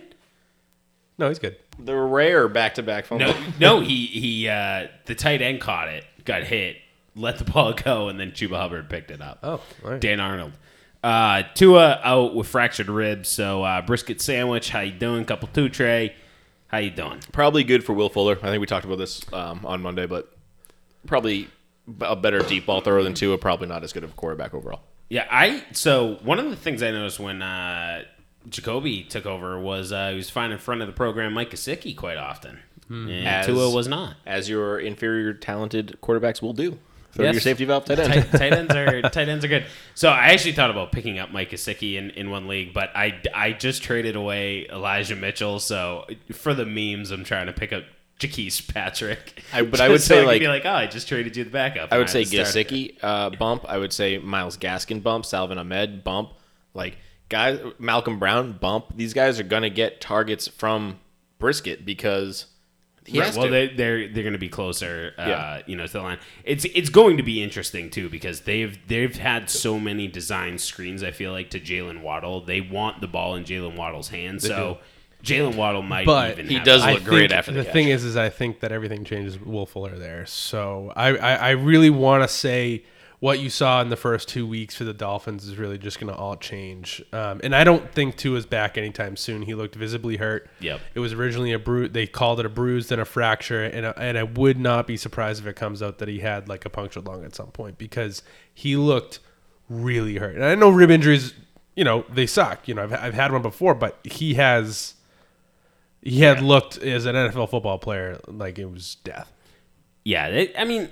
[1.18, 1.56] No, he's good.
[1.78, 3.26] The rare back to back fumble.
[3.26, 3.80] No, no.
[3.80, 4.48] He he.
[4.48, 6.78] Uh, the tight end caught it, got hit,
[7.14, 9.40] let the ball go, and then Chuba Hubbard picked it up.
[9.42, 10.00] Oh, all right.
[10.00, 10.52] Dan Arnold.
[11.02, 13.28] Uh, Tua out with fractured ribs.
[13.28, 14.70] So uh, brisket sandwich.
[14.70, 15.24] How you doing?
[15.24, 16.14] Couple two tray.
[16.68, 17.20] How you doing?
[17.32, 18.38] Probably good for Will Fuller.
[18.42, 20.32] I think we talked about this um, on Monday, but
[21.06, 21.48] probably
[22.00, 23.38] a better deep ball thrower than Tua.
[23.38, 24.82] Probably not as good of a quarterback overall.
[25.08, 28.04] Yeah, I so one of the things I noticed when uh,
[28.48, 31.96] Jacoby took over was uh, he was finding in front of the program Mike Gesicki
[31.96, 34.14] quite often, and As- Tua was not.
[34.24, 36.78] As your inferior talented quarterbacks will do.
[37.12, 37.34] Throw Yes.
[37.34, 38.12] your safety valve tight end.
[38.30, 39.66] tight, tight ends are tight ends are good.
[39.94, 43.20] So I actually thought about picking up Mike Gesicki in, in one league, but I,
[43.34, 45.58] I just traded away Elijah Mitchell.
[45.58, 47.82] So for the memes, I'm trying to pick up
[48.20, 49.42] Jaquise Patrick.
[49.52, 51.44] I- but I would so say, can like- be like, oh, I just traded you
[51.44, 51.92] the backup.
[51.92, 53.64] I would say had Gesicki uh, bump.
[53.68, 55.26] I would say Myles Gaskin bump.
[55.26, 56.30] Salvon Ahmed bump.
[56.74, 56.96] Like
[57.28, 58.94] guys, Malcolm Brown bump.
[58.96, 61.00] These guys are gonna get targets from
[61.40, 62.46] Brisket because
[63.10, 63.50] he Right, well, to.
[63.50, 65.62] they, they're they're going to be closer, uh, Yeah.
[65.66, 66.18] you know, to the line.
[66.44, 71.02] It's it's going to be interesting too because they've they've had so many design screens.
[71.02, 74.46] I feel like to Jaylen Waddle, they want the ball in Jaylen Waddle's hands.
[74.46, 74.78] So
[75.22, 76.48] Jaylen Waddle might But even.
[76.48, 76.90] he have does it.
[76.94, 77.72] look great after the the catch.
[77.74, 80.24] thing is, is I think that everything changes with Will Fuller there.
[80.26, 82.84] So I, I, I really want to say
[83.20, 86.12] what you saw in the first two weeks for the Dolphins is really just going
[86.12, 87.02] to all change.
[87.12, 89.42] Um, and I don't think Tua's back anytime soon.
[89.42, 90.48] He looked visibly hurt.
[90.60, 90.80] Yep.
[90.94, 91.90] It was originally a bruise.
[91.92, 94.96] They called it a bruise, then a fracture, and I- and I would not be
[94.96, 97.76] surprised if it comes out that he had like a punctured lung at some point
[97.76, 98.22] because
[98.54, 99.18] he looked
[99.68, 100.34] really hurt.
[100.34, 101.34] And I know rib injuries,
[101.76, 102.66] you know, they suck.
[102.68, 104.94] You know, I've I've had one before, but he has
[106.02, 109.30] he had looked as an NFL football player like it was death.
[110.04, 110.88] Yeah, it, I mean,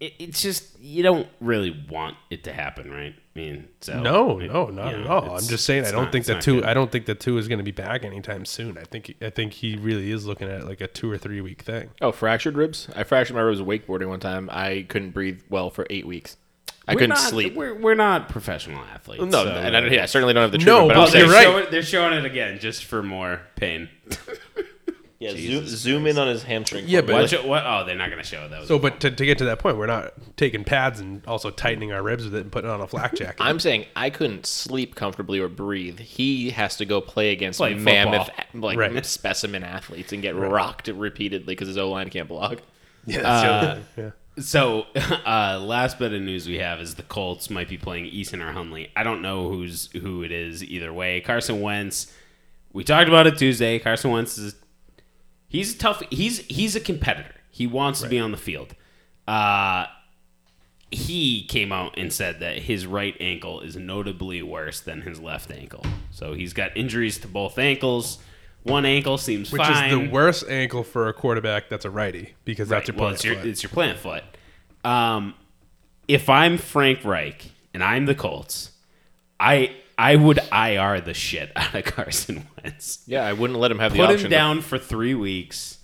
[0.00, 3.14] it, it's just you don't really want it to happen, right?
[3.36, 5.36] I mean, so No, it- no, not you at all.
[5.36, 6.56] I'm just saying I don't not- think it's that two.
[6.56, 6.64] good.
[6.64, 8.78] I don't think that Tua is going to be back anytime soon.
[8.78, 11.40] I think I think he really is looking at it like a two or three
[11.40, 11.90] week thing.
[12.00, 12.88] Oh, fractured ribs.
[12.94, 14.48] I fractured my ribs wakeboarding one time.
[14.52, 16.36] I couldn't breathe well for eight weeks.
[16.86, 17.54] I We're couldn't not- sleep.
[17.54, 19.24] We're, we're not professional athletes.
[19.24, 21.24] No, so- and I, yeah, I certainly don't have the No, but but I'm they're
[21.24, 21.42] you're right.
[21.44, 23.88] Showing, they're showing it again just for more pain.
[25.32, 26.84] yeah, zoom, zoom in on his hamstring.
[26.86, 27.20] Yeah, but- minute.
[27.22, 27.64] Watch it, what?
[27.66, 28.68] Oh, they're not going to show those.
[28.68, 31.92] So, but to, to get to that point, we're not taking pads and also tightening
[31.92, 33.36] our ribs with it and putting on a flak jacket.
[33.40, 35.98] I'm saying I couldn't sleep comfortably or breathe.
[36.00, 38.60] He has to go play against Play mammoth, football.
[38.60, 39.06] like Right.
[39.06, 42.60] specimen athletes and get rocked repeatedly because his O line can't block.
[43.06, 44.10] yeah, that's the other thing, yeah.
[44.42, 44.86] So,
[45.24, 48.52] uh, last bit of news we have is the Colts might be playing Eason or
[48.52, 48.88] Hunley.
[48.96, 51.20] I don't know who's who it is either way.
[51.20, 52.12] Carson Wentz.
[52.72, 53.78] We talked about it Tuesday.
[53.78, 54.56] Carson Wentz is
[55.54, 56.02] he's a tough.
[56.10, 57.34] He's he's a competitor.
[57.50, 58.74] He wants to be on the field.
[59.28, 59.86] Uh,
[60.90, 65.50] he came out and said that his right ankle is notably worse than his left
[65.50, 65.84] ankle.
[66.10, 68.18] So he's got injuries to both ankles.
[68.64, 69.90] One ankle seems Which fine.
[69.90, 73.14] is the worst ankle for a quarterback that's a righty because that's your well, plant
[73.16, 73.46] it's your, foot.
[73.46, 74.24] it's your plant foot.
[74.84, 75.34] Um,
[76.08, 78.70] if I'm Frank Reich and I'm the Colts,
[79.38, 83.02] I I would IR the shit out of Carson Wentz.
[83.06, 84.18] Yeah, I wouldn't let him have the Put option.
[84.26, 85.78] him to- down for three weeks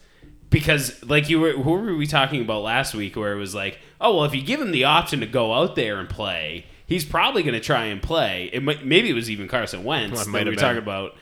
[0.50, 3.14] because, like you were, who were we talking about last week?
[3.16, 5.76] Where it was like, oh well, if you give him the option to go out
[5.76, 8.50] there and play, he's probably going to try and play.
[8.52, 10.58] It might, maybe it was even Carson Wentz Well, it that we were been.
[10.58, 11.16] talking about.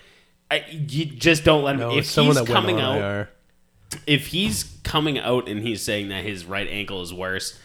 [0.50, 1.80] I, you just don't let him.
[1.80, 3.28] no, if someone he's coming out, IR.
[4.06, 7.58] if he's coming out and he's saying that his right ankle is worse,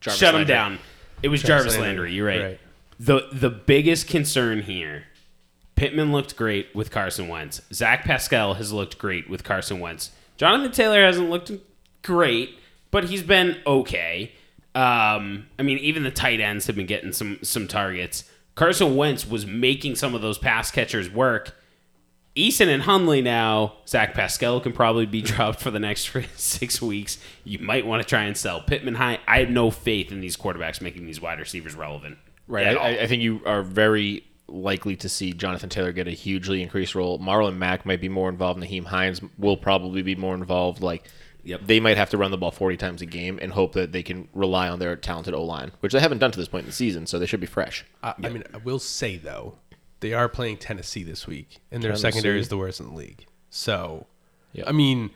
[0.00, 0.78] Jarvis shut him down.
[1.24, 2.12] It was Jarvis, Landry, Landry.
[2.14, 2.40] You're right.
[2.42, 2.60] right.
[3.00, 5.04] The the biggest concern here,
[5.74, 7.62] Pittman looked great with Carson Wentz.
[7.72, 10.10] Zach Pascal has looked great with Carson Wentz.
[10.36, 11.50] Jonathan Taylor hasn't looked
[12.02, 12.58] great,
[12.90, 14.32] but he's been okay.
[14.74, 18.24] Um, I mean, even the tight ends have been getting some some targets.
[18.54, 21.56] Carson Wentz was making some of those pass catchers work.
[22.36, 23.76] Eason and Hunley now.
[23.88, 27.16] Zach Pascal can probably be dropped for the next six weeks.
[27.44, 29.20] You might want to try and sell Pittman high.
[29.26, 32.18] I have no faith in these quarterbacks making these wide receivers relevant.
[32.50, 32.76] Right.
[32.76, 33.02] I.
[33.02, 37.18] I- think you are very likely to see Jonathan Taylor get a hugely increased role.
[37.20, 38.60] Marlon Mack might be more involved.
[38.60, 40.82] Nyheim Hines will probably be more involved.
[40.82, 41.08] Like,
[41.44, 41.60] Yep.
[41.66, 44.02] they might have to run the ball 40 times a game and hope that they
[44.02, 46.66] can rely on their talented O line, which they haven't done to this point in
[46.70, 47.84] the season, so they should be fresh.
[48.02, 49.54] I, I mean, I will say though,
[50.00, 52.02] they are playing Tennessee this week, and their Tennessee.
[52.02, 53.24] secondary is the worst in the league.
[53.50, 54.06] So,
[54.54, 54.66] Yep.
[54.68, 55.10] I mean,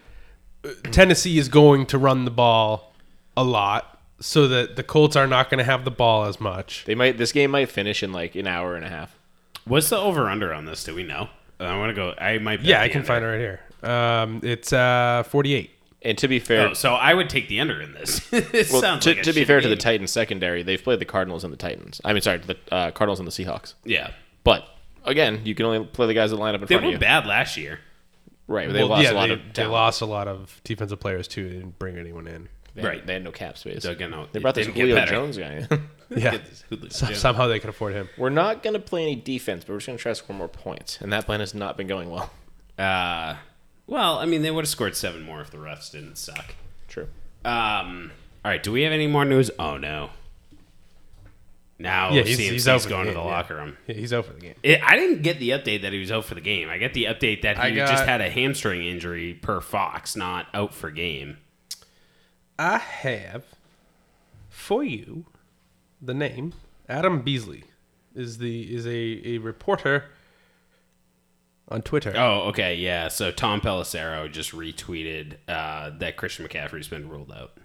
[0.92, 2.92] Tennessee is going to run the ball
[3.36, 6.84] a lot, so that the Colts are not going to have the ball as much.
[6.86, 7.18] They might.
[7.18, 9.18] This game might finish in like an hour and a half.
[9.66, 10.84] What's the over under on this?
[10.84, 11.28] Do we know?
[11.60, 12.14] I want to go.
[12.18, 12.58] I might.
[12.58, 13.06] bet Yeah, I can under.
[13.06, 13.60] find it right here.
[13.82, 15.70] Um, it's uh, 48.
[16.02, 18.20] And to be fair, Oh, so I would take the under in this.
[18.32, 19.76] it well, sounds to, like to be shit fair to the.
[19.76, 22.00] Titans secondary, they've played the Cardinals and the Titans.
[22.04, 23.72] I mean, sorry, the uh, Cardinals and the Seahawks.
[23.84, 24.10] yeah,
[24.42, 24.64] But
[25.06, 26.92] again, you can only play the guys that line up in they front were of
[26.92, 26.98] you.
[26.98, 27.80] They were bad last year.
[28.46, 31.00] Right, they Well, lost yeah, a lot they, of they lost a lot of defensive
[31.00, 31.48] players too.
[31.48, 32.48] They didn't bring anyone in.
[32.74, 33.06] They had- Right.
[33.06, 33.82] They had no cap space.
[33.82, 35.26] So, you know, They brought this it didn't get Julio.
[35.26, 35.66] Jones guy.
[35.70, 35.88] in.
[36.10, 38.08] Yeah, Get this Julio So- somehow they could afford him.
[38.18, 40.36] we're not going to play any defense, but we're just going to try to score
[40.36, 42.30] more points, and that plan has not been going well.
[42.78, 43.36] Uh,
[43.86, 46.54] well, I mean, they would have scored seven more if the refs didn't suck.
[46.88, 47.08] True.
[47.44, 48.12] Um,
[48.44, 49.50] all right, do we have any more news?
[49.58, 50.10] Oh no.
[51.78, 53.30] Now Yeah, CMC's he's, he's going the to the yeah.
[53.30, 53.76] locker room.
[53.86, 54.54] Yeah, he's out for the game.
[54.62, 56.68] It, I didn't get the update that he was out for the game.
[56.68, 60.46] I get the update that he got- just had a hamstring injury per Fox, not
[60.54, 61.38] out for game.
[62.58, 63.44] I have
[64.48, 65.26] for you
[66.00, 66.52] the name
[66.88, 67.64] Adam Beasley
[68.14, 70.04] is the is a, a reporter
[71.68, 72.12] on Twitter.
[72.16, 73.08] Oh, okay, yeah.
[73.08, 77.56] So Tom Pelissero just retweeted uh, that Christian McCaffrey's been ruled out.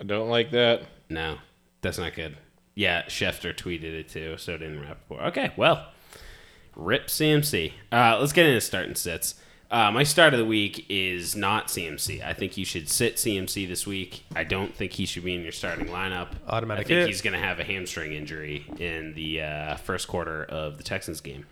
[0.00, 0.82] I don't like that.
[1.08, 1.38] No,
[1.82, 2.36] that's not good.
[2.74, 5.22] Yeah, Schefter tweeted it too, so didn't Rapoport.
[5.26, 5.88] Okay, well,
[6.74, 7.72] rip CMC.
[7.90, 9.36] Uh, let's get into starting sits.
[9.70, 12.24] Uh, my start of the week is not CMC.
[12.24, 14.22] I think you should sit CMC this week.
[14.34, 16.28] I don't think he should be in your starting lineup.
[16.46, 17.06] Automatic I think hit.
[17.08, 21.20] he's going to have a hamstring injury in the uh, first quarter of the Texans
[21.20, 21.46] game.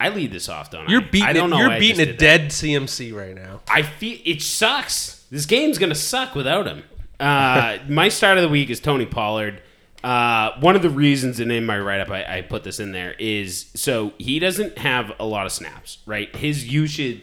[0.00, 1.08] I lead this off, don't You're I?
[1.10, 2.20] beating I don't know you're I beating a did that.
[2.20, 3.60] dead CMC right now.
[3.68, 5.24] I feel it sucks.
[5.30, 6.84] This game's gonna suck without him.
[7.18, 9.60] Uh, my start of the week is Tony Pollard.
[10.04, 12.92] Uh, one of the reasons, and in my write up, I, I put this in
[12.92, 16.34] there is so he doesn't have a lot of snaps, right?
[16.36, 17.22] His usage,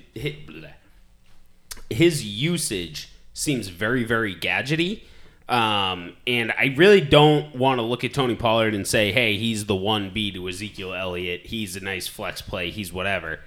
[1.90, 5.04] his, usage seems very, very gadgety.
[5.48, 9.68] Um, and I really don't want to look at Tony Pollard and say, hey, he's
[9.68, 11.46] the 1B to Ezekiel Elliott.
[11.46, 12.72] He's a nice flex play.
[12.72, 13.40] He's whatever.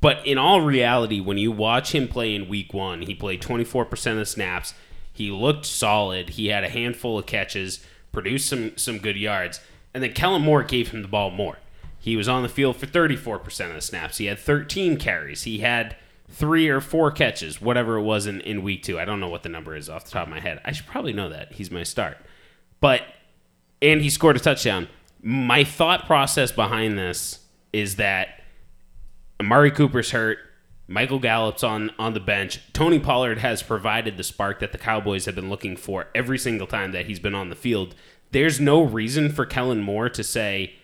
[0.00, 4.20] But in all reality, when you watch him play in week one, he played 24%
[4.20, 4.72] of snaps.
[5.12, 6.30] He looked solid.
[6.30, 7.84] He had a handful of catches,
[8.16, 9.60] produced some, some good yards.
[9.92, 11.58] And then Kellen Moore gave him the ball more.
[11.98, 14.16] He was on the field for 34% of the snaps.
[14.16, 15.42] He had 13 carries.
[15.42, 15.96] He had
[16.30, 18.98] three or four catches, whatever it was in, in week two.
[18.98, 20.62] I don't know what the number is off the top of my head.
[20.64, 21.52] I should probably know that.
[21.52, 22.16] He's my start.
[22.80, 23.02] But,
[23.82, 24.88] and he scored a touchdown.
[25.20, 27.40] My thought process behind this
[27.74, 28.40] is that
[29.40, 30.38] Amari Cooper's hurt.
[30.88, 32.60] Michael Gallup's on on the bench.
[32.72, 36.66] Tony Pollard has provided the spark that the Cowboys have been looking for every single
[36.66, 37.94] time that he's been on the field.
[38.32, 40.74] There's no reason for Kellen Moore to say,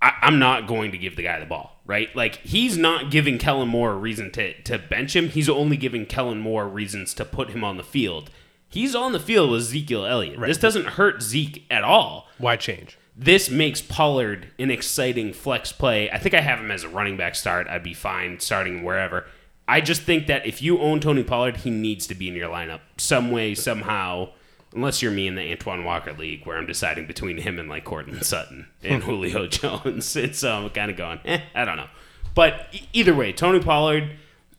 [0.00, 2.14] I, am not going to give the guy the ball, right?
[2.14, 5.28] Like he's not giving Kellen Moore a reason to to bench him.
[5.28, 8.30] He's only giving Kellen Moore reasons to put him on the field.
[8.68, 10.40] He's on the field with Ezekiel Elliott.
[10.40, 12.98] This doesn't hurt Zeke at all Why change?
[13.18, 16.10] This makes Pollard an exciting flex play.
[16.10, 17.66] I think I have him as a running back start.
[17.66, 19.24] I'd be fine starting wherever.
[19.66, 22.50] I just think that if you own Tony Pollard, he needs to be in your
[22.50, 24.28] lineup some way, somehow.
[24.74, 27.84] Unless you're me in the Antoine Walker League, where I'm deciding between him and like
[27.84, 30.14] Courtland Sutton and Julio Jones.
[30.16, 31.88] It's um, kind of going, eh, I don't know.
[32.34, 34.10] But e- either way, Tony Pollard,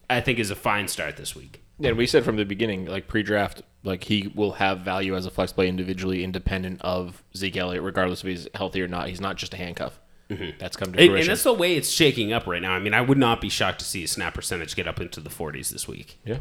[0.09, 1.61] I think, is a fine start this week.
[1.79, 5.25] Yeah, and we said from the beginning, like pre-draft, like he will have value as
[5.25, 9.09] a flex play individually, independent of Zeke Elliott, regardless if he's healthy or not.
[9.09, 9.99] He's not just a handcuff.
[10.29, 10.57] Mm-hmm.
[10.59, 12.73] That's come to And, and that's the way it's shaking up right now.
[12.73, 15.21] I mean, I would not be shocked to see his snap percentage get up into
[15.21, 16.19] the 40s this week.
[16.25, 16.39] yeah,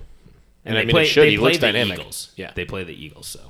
[0.64, 1.22] And, I they mean, play, it should.
[1.24, 1.98] They He play looks the dynamic.
[2.00, 2.32] Eagles.
[2.36, 2.50] Yeah.
[2.54, 3.26] they play the Eagles.
[3.28, 3.40] So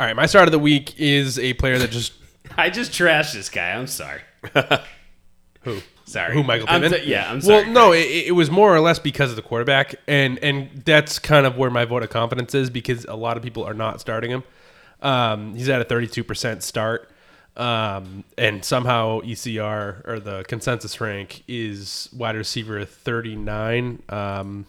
[0.00, 2.14] All right, my start of the week is a player that just
[2.56, 3.70] I just trashed this guy.
[3.72, 4.22] I'm sorry.
[5.60, 5.78] who
[6.12, 6.34] Sorry.
[6.34, 7.00] Who Michael I'm Pittman?
[7.00, 7.64] t- yeah, I'm sorry.
[7.64, 11.18] Well, no, it, it was more or less because of the quarterback, and and that's
[11.18, 14.00] kind of where my vote of confidence is because a lot of people are not
[14.00, 14.44] starting him.
[15.00, 17.10] Um, he's at a 32% start,
[17.56, 24.02] um, and somehow ECR or the consensus rank is wide receiver 39.
[24.08, 24.66] Um,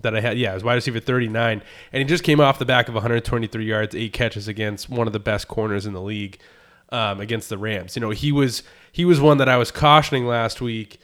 [0.00, 2.64] that I had, yeah, it was wide receiver 39, and he just came off the
[2.64, 6.38] back of 123 yards, eight catches against one of the best corners in the league
[6.92, 7.96] um, against the Rams.
[7.96, 11.00] You know, he was he was one that I was cautioning last week,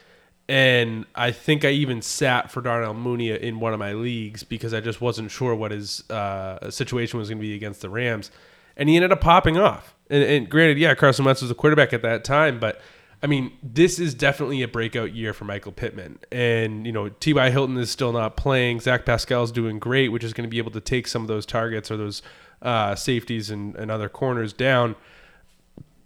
[0.48, 4.72] and I think I even sat for Darnell Mooney in one of my leagues because
[4.72, 8.30] I just wasn't sure what his uh, situation was going to be against the Rams,
[8.76, 9.96] and he ended up popping off.
[10.10, 12.80] And, and granted, yeah, Carson Wentz was the quarterback at that time, but
[13.22, 16.20] I mean, this is definitely a breakout year for Michael Pittman.
[16.30, 17.50] And, you know, T.Y.
[17.50, 18.78] Hilton is still not playing.
[18.78, 21.44] Zach Pascal's doing great, which is going to be able to take some of those
[21.44, 22.22] targets or those
[22.62, 24.94] uh, safeties and, and other corners down.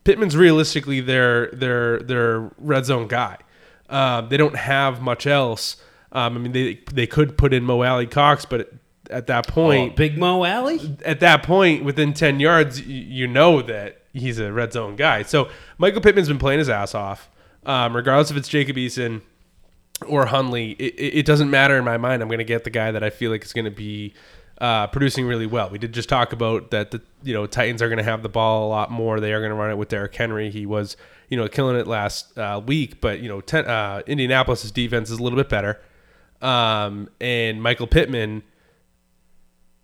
[0.04, 3.38] Pittman's realistically their their their red zone guy.
[3.88, 5.76] Uh, they don't have much else.
[6.12, 8.72] Um, I mean, they they could put in Mo Alie-Cox, but
[9.10, 10.96] at that Oh, point, Big Mo Alie?
[11.04, 15.22] at that point, within 10 yards, you know that he's a red zone guy.
[15.22, 17.28] So Michael Pittman's been playing his ass off.
[17.66, 19.20] Um, regardless if it's Jacob Eason
[20.06, 22.22] or Hundley, it, it it doesn't matter in my mind.
[22.22, 24.14] I'm going to get the guy that I feel like is going to be
[24.62, 25.68] uh, producing really well.
[25.68, 28.28] We did just talk about that the you know Titans are going to have the
[28.28, 29.18] ball a lot more.
[29.20, 30.50] They are going to run it with Derrick Henry.
[30.50, 30.96] He was
[31.28, 35.18] you know killing it last uh, week, but you know ten, uh, Indianapolis's defense is
[35.18, 35.80] a little bit better.
[36.40, 38.42] Um, and Michael Pittman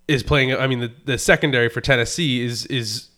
[0.07, 0.55] is playing.
[0.55, 3.09] I mean, the, the secondary for Tennessee is is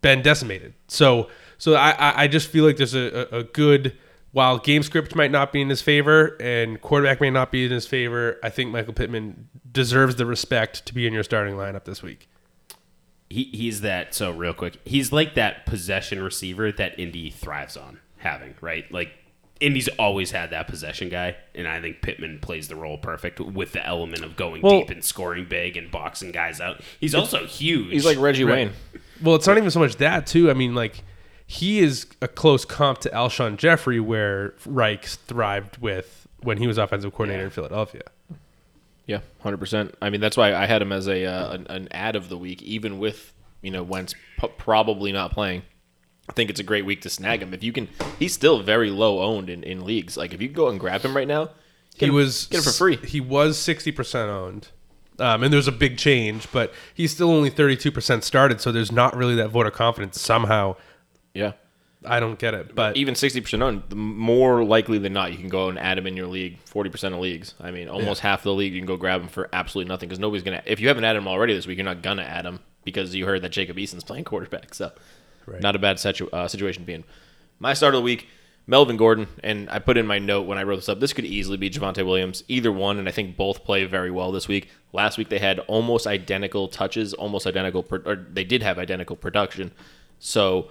[0.00, 0.72] been decimated.
[0.88, 1.28] So
[1.58, 3.96] so I I- just feel like there's a, a good
[4.32, 7.70] while game script might not be in his favor and quarterback may not be in
[7.72, 8.38] his favor.
[8.42, 12.28] I think Michael Pittman deserves the respect to be in your starting lineup this week.
[13.28, 18.00] He, he's that, so real quick, he's like that possession receiver that Indy thrives on
[18.16, 18.90] having, right?
[18.92, 19.12] Like,
[19.60, 23.72] Indy's always had that possession guy, and I think Pittman plays the role perfect with
[23.72, 26.80] the element of going Well- deep and scoring big and boxing guys out.
[26.98, 27.92] He's also huge.
[27.92, 28.68] he's like Reggie Right.
[28.68, 28.72] Wayne.
[29.22, 30.50] Well, it's not even so much that too.
[30.50, 31.04] I mean, like
[31.50, 36.78] he is a close comp to Alshon Jeffery, where Reich thrived with when he was
[36.78, 38.02] offensive coordinator in Philadelphia.
[39.04, 39.96] Yeah, hundred percent.
[40.00, 42.38] I mean, that's why I had him as a uh, an, an ad of the
[42.38, 43.32] week, even with
[43.62, 45.62] you know Wentz p- probably not playing.
[46.28, 47.88] I think it's a great week to snag him if you can.
[48.16, 50.16] He's still very low owned in, in leagues.
[50.16, 51.46] Like if you go and grab him right now,
[51.98, 52.96] get he him, was get him for free.
[52.98, 54.68] He was sixty percent owned,
[55.18, 58.60] um, and there's a big change, but he's still only thirty two percent started.
[58.60, 60.20] So there's not really that vote of confidence.
[60.20, 60.76] Somehow,
[61.34, 61.52] Yeah,
[62.04, 62.74] I don't get it.
[62.74, 65.98] But even sixty percent owned, the more likely than not, you can go and add
[65.98, 66.58] him in your league.
[66.60, 67.54] Forty percent of leagues.
[67.60, 70.18] I mean, almost half the league you can go grab him for absolutely nothing because
[70.18, 70.62] nobody's gonna.
[70.66, 73.26] If you haven't added him already this week, you're not gonna add him because you
[73.26, 74.74] heard that Jacob Eason's playing quarterback.
[74.74, 74.90] So,
[75.46, 75.60] Right.
[75.62, 77.04] not a bad situ- uh, situation to be in.
[77.58, 78.28] My start of the week.
[78.66, 81.24] Melvin Gordon, and I put in my note when I wrote this up, this could
[81.24, 84.68] easily be Javonte Williams, either one, and I think both play very well this week.
[84.92, 89.16] Last week they had almost identical touches, almost identical, pro- or they did have identical
[89.16, 89.72] production.
[90.20, 90.68] So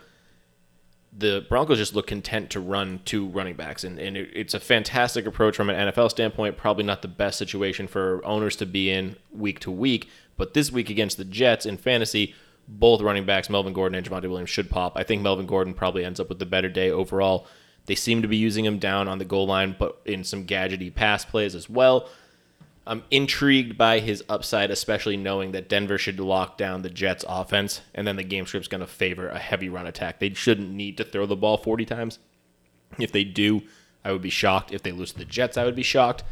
[1.11, 4.59] the Broncos just look content to run two running backs, and, and it, it's a
[4.59, 6.57] fantastic approach from an NFL standpoint.
[6.57, 10.71] Probably not the best situation for owners to be in week to week, but this
[10.71, 12.35] week against the Jets in fantasy,
[12.67, 14.93] both running backs, Melvin Gordon and Javonte Williams, should pop.
[14.95, 17.47] I think Melvin Gordon probably ends up with the better day overall.
[17.87, 20.93] They seem to be using him down on the goal line, but in some gadgety
[20.93, 22.07] pass plays as well.
[22.89, 27.81] I'm intrigued by his upside, especially knowing that Denver should lock down the Jets' offense,
[27.93, 30.19] and then the game script's going to favor a heavy run attack.
[30.19, 32.17] They shouldn't need to throw the ball 40 times.
[32.97, 33.61] If they do,
[34.03, 34.73] I would be shocked.
[34.73, 36.23] If they lose to the Jets, I would be shocked.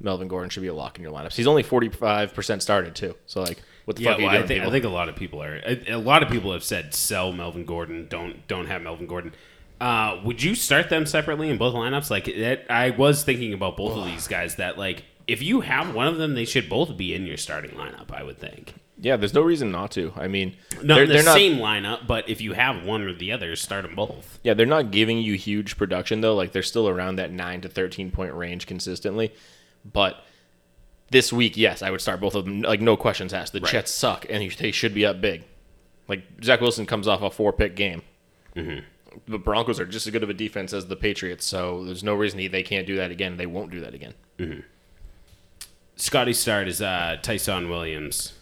[0.00, 1.34] Melvin Gordon should be a lock in your lineups.
[1.36, 3.14] He's only 45% started, too.
[3.26, 5.40] So, like, what the Yeah, fuck well, I think I think a lot of people
[5.42, 5.60] are.
[5.64, 8.08] A, a lot of people have said sell Melvin Gordon.
[8.08, 9.32] Don't don't have Melvin Gordon.
[9.80, 12.10] Uh, would you start them separately in both lineups?
[12.10, 14.56] Like that, I was thinking about both of these guys.
[14.56, 17.72] That like if you have one of them, they should both be in your starting
[17.72, 18.12] lineup.
[18.12, 18.74] I would think.
[18.98, 20.12] Yeah, there's no reason not to.
[20.16, 21.34] I mean, they're, the they're not.
[21.34, 24.38] same lineup, but if you have one or the other, start them both.
[24.44, 26.36] Yeah, they're not giving you huge production though.
[26.36, 29.32] Like they're still around that nine to thirteen point range consistently.
[29.84, 30.24] But
[31.10, 32.62] this week, yes, I would start both of them.
[32.62, 33.52] Like no questions asked.
[33.52, 35.44] The Jets suck, and they should be up big.
[36.06, 38.02] Like Zach Wilson comes off a four pick game.
[38.54, 38.84] Mm-hmm.
[39.26, 42.14] The Broncos are just as good of a defense as the Patriots, so there's no
[42.14, 43.36] reason they can't do that again.
[43.36, 44.14] They won't do that again.
[46.02, 48.32] Scotty start is uh, Ty'Son Williams.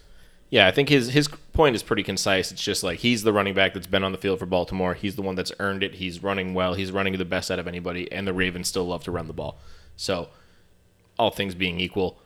[0.49, 2.51] Yeah, I think his his point is pretty concise.
[2.51, 4.95] It's just like he's the running back that's been on the field for Baltimore.
[4.95, 5.93] He's the one that's earned it.
[5.93, 6.73] He's running well.
[6.73, 9.33] He's running the best out of anybody, and the Ravens still love to run the
[9.33, 9.59] ball.
[9.95, 10.29] So,
[11.19, 12.17] all things being equal,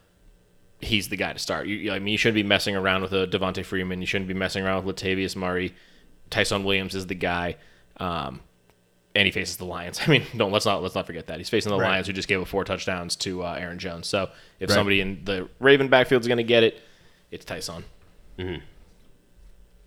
[0.79, 1.67] he's the guy to start.
[1.67, 3.99] You, I mean, you shouldn't be messing around with a Devonta Freeman.
[3.99, 5.75] You shouldn't be messing around with Latavius Murray.
[6.29, 7.57] Ty'Son Williams is the guy,
[7.97, 8.39] um,
[9.15, 9.99] and he faces the Lions.
[10.05, 11.89] I mean, don't let's not let's not forget that he's facing the Right.
[11.89, 14.07] Lions, who just gave up four touchdowns to uh, Aaron Jones.
[14.07, 14.75] So, if Right.
[14.75, 16.81] somebody in the Raven backfield is going to get it,
[17.31, 17.83] it's Ty'Son.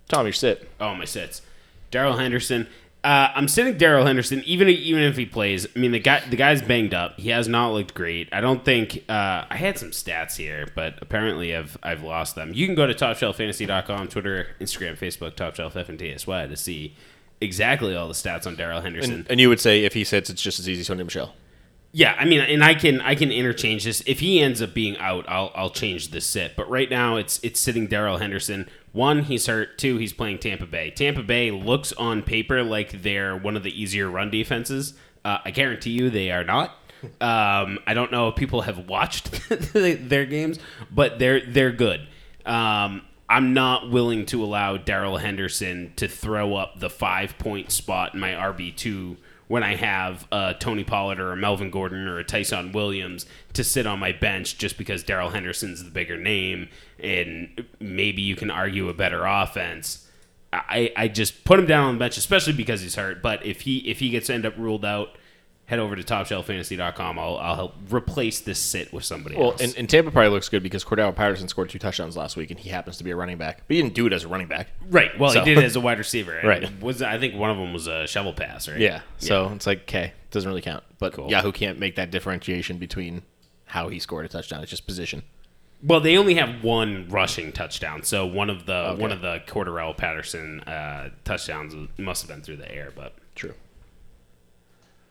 [0.09, 0.69] Tom, your sit.
[0.81, 1.43] Oh, my sits.
[1.91, 2.67] Darrell Henderson.
[3.05, 5.67] Uh, I'm sitting Darrell Henderson, even even if he plays.
[5.75, 7.19] I mean, the guy the guy's banged up.
[7.19, 8.29] He has not looked great.
[8.33, 12.53] I don't think uh, I had some stats here, but apparently I've I've lost them.
[12.53, 16.97] You can go to TopShelfFantasy.com, Twitter, Instagram, Facebook, TopShelfFNTSY to see
[17.41, 19.15] exactly all the stats on Darrell Henderson.
[19.15, 21.35] And, and you would say if he sits, it's just as easy as Sony Michel.
[21.91, 24.03] Yeah, I mean, and I can I can interchange this.
[24.07, 26.55] If he ends up being out, I'll I'll change the sit.
[26.55, 28.69] But right now, it's it's sitting Darrell Henderson.
[28.93, 29.79] One, he's hurt.
[29.79, 30.91] Two, he's playing Tampa Bay.
[30.91, 34.95] Tampa Bay looks on paper like they're one of the easier run defenses.
[35.25, 36.77] Uh, I guarantee you, they are not.
[37.21, 40.59] Um, I don't know if people have watched their games,
[40.91, 42.07] but they're they're good.
[42.45, 48.15] Um, I'm not willing to allow Darrell Henderson to throw up the five point spot
[48.15, 49.17] in my RB two
[49.49, 53.65] when I have uh, Tony Pollard or a Melvin Gordon or a Ty'Son Williams to
[53.65, 56.69] sit on my bench just because Darrell Henderson's the bigger name
[56.99, 60.07] and maybe you can argue a better offense.
[60.53, 63.23] I, I just put him down on the bench, especially because he's hurt.
[63.23, 65.17] But if he if he gets end up ruled out,
[65.69, 67.19] head over to TopShelfFantasy.com.
[67.19, 69.61] I'll I'll help replace this sit with somebody Well, else.
[69.61, 72.59] and, and Tampa probably looks good because Cordarrelle Patterson scored two touchdowns last week, and
[72.59, 73.63] he happens to be a running back.
[73.69, 74.69] But he didn't do it as a running back.
[74.91, 75.17] right.
[75.19, 76.33] Well, So- he did it as a wide receiver.
[76.37, 76.81] And Right.
[76.83, 78.79] Was I think one of them was a shovel pass, right?
[78.81, 79.03] Yeah.
[79.19, 80.85] So it's like, okay, doesn't really count.
[80.99, 81.31] But Cool.
[81.31, 83.23] Yahoo can't make that differentiation between
[83.67, 84.63] how he scored a touchdown.
[84.63, 85.23] It's just position.
[85.81, 89.97] Well, they only have one rushing touchdown, so one of the one of the Cordarrelle
[89.97, 92.91] Patterson uh, touchdowns must have been through the air.
[92.97, 93.15] But.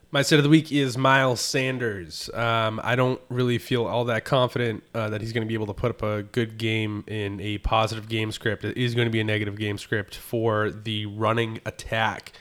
[0.10, 2.30] My set of the week is Miles Sanders.
[2.34, 5.66] Um, I don't really feel all that confident uh, that he's going to be able
[5.68, 8.64] to put up a good game in a positive game script.
[8.64, 12.32] It is going to be a negative game script for the running attack.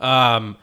[0.00, 0.56] Um,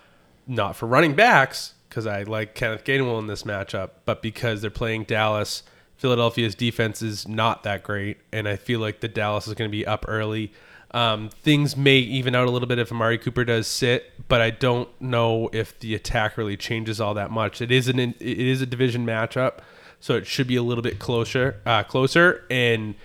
[0.45, 4.69] not for running backs, because I like Kenneth Gainwell in this matchup, but because they're
[4.69, 5.63] playing Dallas.
[5.95, 9.71] Philadelphia's defense is not that great, and I feel like the Dallas is going to
[9.71, 10.51] be up early.
[10.93, 14.49] Um, things may even out a little bit if Amari Cooper does sit, but I
[14.49, 17.61] don't know if the attack really changes all that much.
[17.61, 19.59] It is an it is a division matchup,
[20.01, 22.95] so it should be a little bit closer, uh, closer, and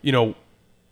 [0.00, 0.34] you know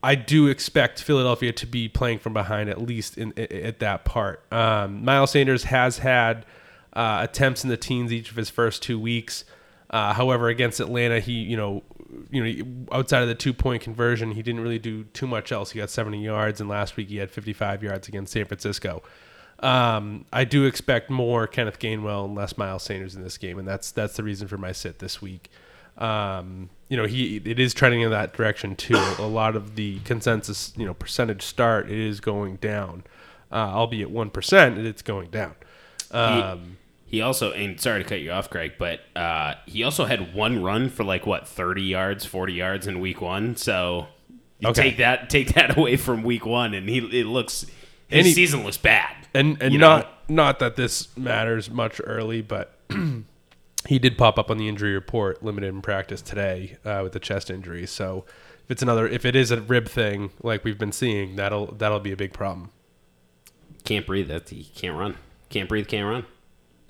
[0.03, 4.05] I do expect Philadelphia to be playing from behind at least in, i at that
[4.05, 4.42] part.
[4.53, 6.45] Um, Miles Sanders has had
[6.92, 9.47] uh, attempts in the teens each of his first two weeks.
[9.88, 11.82] Uh, however, against Atlanta, he you know
[12.31, 15.71] you know outside of the two point conversion, he didn't really do too much else.
[15.73, 19.03] He got 70 yards, and last week he had 55 yards against San Francisco.
[19.61, 23.67] Um, I do expect more Kenneth Gainwell and less Miles Sanders in this game, and
[23.67, 25.51] that's that's the reason for my sit this week.
[25.97, 29.01] Um, you know, he it is trending in that direction too.
[29.19, 33.05] A lot of the consensus, you know, percentage start it is going down,
[33.53, 35.55] uh, albeit one percent, it's going down.
[36.11, 36.77] Um,
[37.15, 40.62] he also and sorry to cut you off, Craig, but uh, he also had one
[40.62, 43.57] run for like what thirty yards, forty yards in week one.
[43.57, 44.07] So
[44.61, 44.83] you Okay.
[44.83, 47.67] take that take that away from week one, and he it looks
[48.09, 49.15] his he- season looks bad.
[49.35, 49.97] And and You know?
[49.99, 52.79] not not that this matters much early, but
[53.87, 57.21] he did pop up on the injury report, limited in practice today uh, with the
[57.21, 57.87] chest injury.
[57.87, 58.25] So
[58.65, 62.01] if it's another, if it is a rib thing like we've been seeing, that'll that'll
[62.01, 62.71] be a big problem.
[63.85, 64.29] Can't breathe.
[64.29, 65.17] That he can't run.
[65.51, 65.89] Can't breathe.
[65.89, 66.25] Can't run.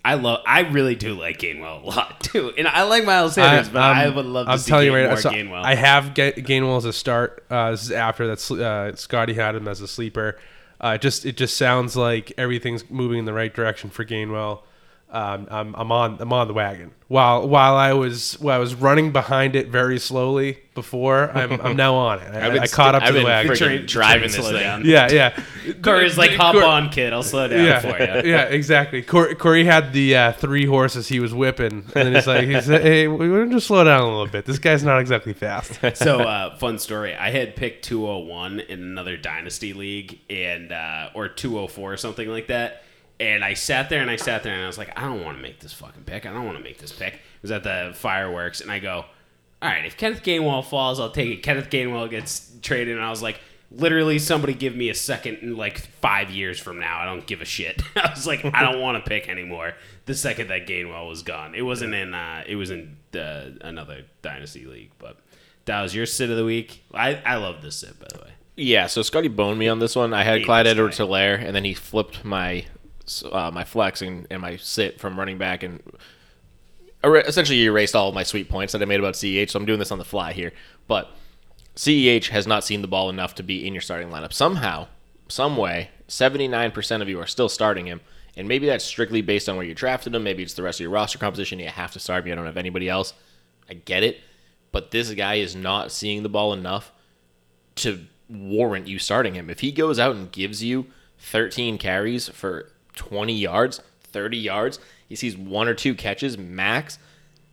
[0.05, 0.43] I love.
[0.47, 4.09] I really do like Gainwell a lot too, and I like Miles Sanders, but I
[4.09, 5.21] would love to I'm see telling you right more now.
[5.21, 5.65] so Gainwell.
[5.65, 7.45] I have Ga- Gainwell as a start.
[7.51, 8.51] Uh, this is after that.
[8.51, 10.37] Uh, Scotty had him as a sleeper.
[10.81, 14.61] Uh, just it just sounds like everything's moving in the right direction for Gainwell.
[15.11, 16.91] Um, I'm, I'm on I'm on the wagon.
[17.07, 21.77] While while I was while I was running behind it very slowly before, I'm, I'm
[21.77, 22.35] now on it.
[22.35, 23.55] I, I've I caught st- up to I've the wagon.
[23.55, 24.59] Train- driving this thing.
[24.59, 24.85] down.
[24.85, 25.41] Yeah, yeah.
[25.83, 27.13] Corey's like, hop Cor- on, kid.
[27.13, 28.23] I'll slow down yeah, for you.
[28.33, 29.03] yeah, exactly.
[29.03, 32.61] Corey, Corey had the uh, three horses he was whipping, and then he's like, he
[32.61, 34.47] said, "Hey, we want to just slow down a little bit.
[34.47, 37.15] This guy's not exactly fast." so uh, fun story.
[37.15, 42.49] I had picked 201 in another dynasty league, and uh, or 204 or something like
[42.49, 42.83] that.
[43.21, 45.37] And I sat there and I sat there and I was like, I don't want
[45.39, 46.27] to make this fucking pick.
[46.27, 47.15] I don't want to make this pick.
[47.15, 49.05] It was at the fireworks, and I go,
[49.63, 51.43] all right, if Kenneth Gainwell falls, I'll take it.
[51.43, 53.41] Kenneth Gainwell gets traded, and I was like,
[53.71, 56.99] literally, somebody give me a second in like five years from now.
[56.99, 57.83] I don't give a shit.
[57.97, 59.75] I was like, I don't want to pick anymore.
[60.07, 62.15] The second that Gainwell was gone, it wasn't in.
[62.15, 65.19] Uh, it was in the, another dynasty league, but.
[65.67, 66.85] That was your sit of the week.
[66.93, 68.33] I, I love this sit, by the way.
[68.57, 70.13] Yeah, so Scotty boned me on this one.
[70.13, 70.99] I had Clyde Edwards.
[70.99, 72.67] Hilaire, and then he flipped my
[73.31, 75.83] uh, my flex and, and my sit from running back and
[77.05, 79.51] er- essentially erased all of my sweet points that I made about CEH.
[79.51, 80.53] So I'm doing this on the fly here.
[80.87, 81.11] But
[81.77, 84.33] CEH has not seen the ball enough to be in your starting lineup.
[84.33, 84.89] Somehow,
[85.29, 88.01] some way, 79% of you are still starting him.
[88.37, 90.25] And maybe that's strictly based on where you drafted him.
[90.25, 91.59] Maybe it's the rest of your roster composition.
[91.59, 92.29] You have to start him.
[92.29, 93.15] You don't have anybody else.
[93.69, 94.21] I get it.
[94.73, 96.93] But this guy is not seeing the ball enough
[97.77, 99.51] to warrant you starting him.
[99.51, 100.87] If he goes out and gives you
[101.19, 104.79] 13 carries for 20 yards, 30 yards,
[105.09, 106.99] he sees one or two catches max,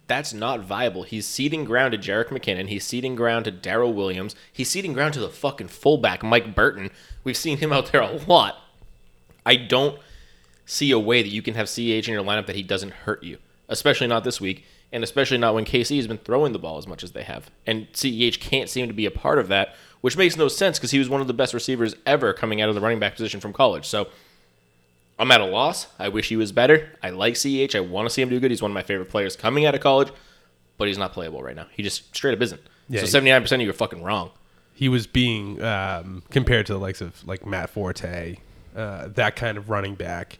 [0.08, 1.04] that's not viable.
[1.04, 2.68] He's ceding ground to Jerick McKinnon.
[2.68, 4.36] He's ceding ground to Darrel Williams.
[4.52, 6.90] He's ceding ground to the fucking fullback, Mike Burton.
[7.24, 8.58] We've seen him out there a lot.
[9.46, 9.98] I don't
[10.66, 13.24] see a way that you can have CH in your lineup that he doesn't hurt
[13.24, 13.38] you,
[13.70, 16.88] especially not this week, and especially not when KC has been throwing the ball as
[16.88, 17.50] much as they have.
[17.66, 20.92] And CEH can't seem to be a part of that, which makes no sense because
[20.92, 23.40] he was one of the best receivers ever coming out of the running back position
[23.40, 23.88] from college.
[23.88, 24.10] So
[25.20, 25.88] I'm at a loss.
[26.00, 26.90] I wish he was better.
[27.04, 27.76] I like CEH.
[27.76, 28.50] I want to see him do good.
[28.52, 30.12] He's one of my favorite players coming out of college,
[30.78, 31.68] but he's not playable right now.
[31.72, 32.62] He just straight up isn't.
[32.90, 34.32] Yeah, so 79% of you are fucking wrong.
[34.74, 38.38] he was being um, compared to the likes of like Matt Forte,
[38.76, 40.40] uh, that kind of running back.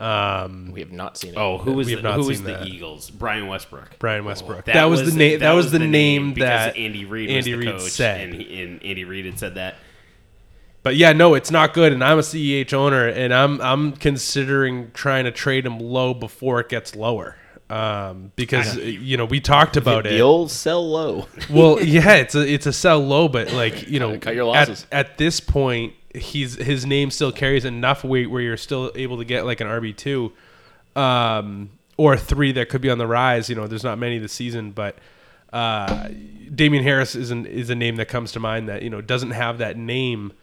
[0.00, 1.36] Um, We have not seen it.
[1.36, 2.64] Oh, who was the, who was the.
[2.64, 3.10] Eagles?
[3.10, 3.98] Brian Westbrook.
[3.98, 4.64] Brian Westbrook.
[4.64, 5.38] That that, was, was- the name.
[5.40, 8.20] that That, was was the, the name, name that Andy Reid Andy Reid said.
[8.20, 9.76] and, he, and Andy Reid had said that.
[10.82, 11.92] But yeah, no, it's not good.
[11.92, 16.60] And I'm a CEH owner, and I'm I'm considering trying to trade him low before
[16.60, 17.36] it gets lower.
[17.70, 20.12] Um, because you know we talked about the it.
[20.14, 21.26] The old sell low.
[21.50, 24.68] well, yeah, it's a it's a sell low, but like you know, Cut your at-
[24.68, 24.86] losses.
[24.92, 29.24] At, this point, he's his name still carries enough weight where you're still able to
[29.24, 30.32] get like an RB two,
[30.96, 33.48] um, or three that could be on the rise.
[33.48, 34.98] You know, there's not many this season, but
[35.52, 36.08] uh,
[36.54, 39.30] Damien Harris is an, is a name that comes to mind that you know doesn't
[39.30, 40.34] have that name,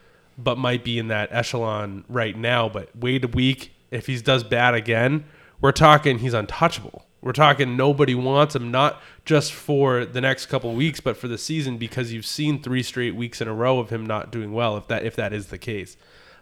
[0.44, 2.70] but might be in that echelon right now.
[2.70, 5.26] But wait a week, if he does bad again,
[5.62, 7.06] we're talking he's untouchable.
[7.22, 11.38] We're talking nobody wants him, not just for the next couple weeks, but for the
[11.38, 14.78] season because you've seen three straight weeks in a row of him not doing well.
[14.78, 15.98] If that if that is the case,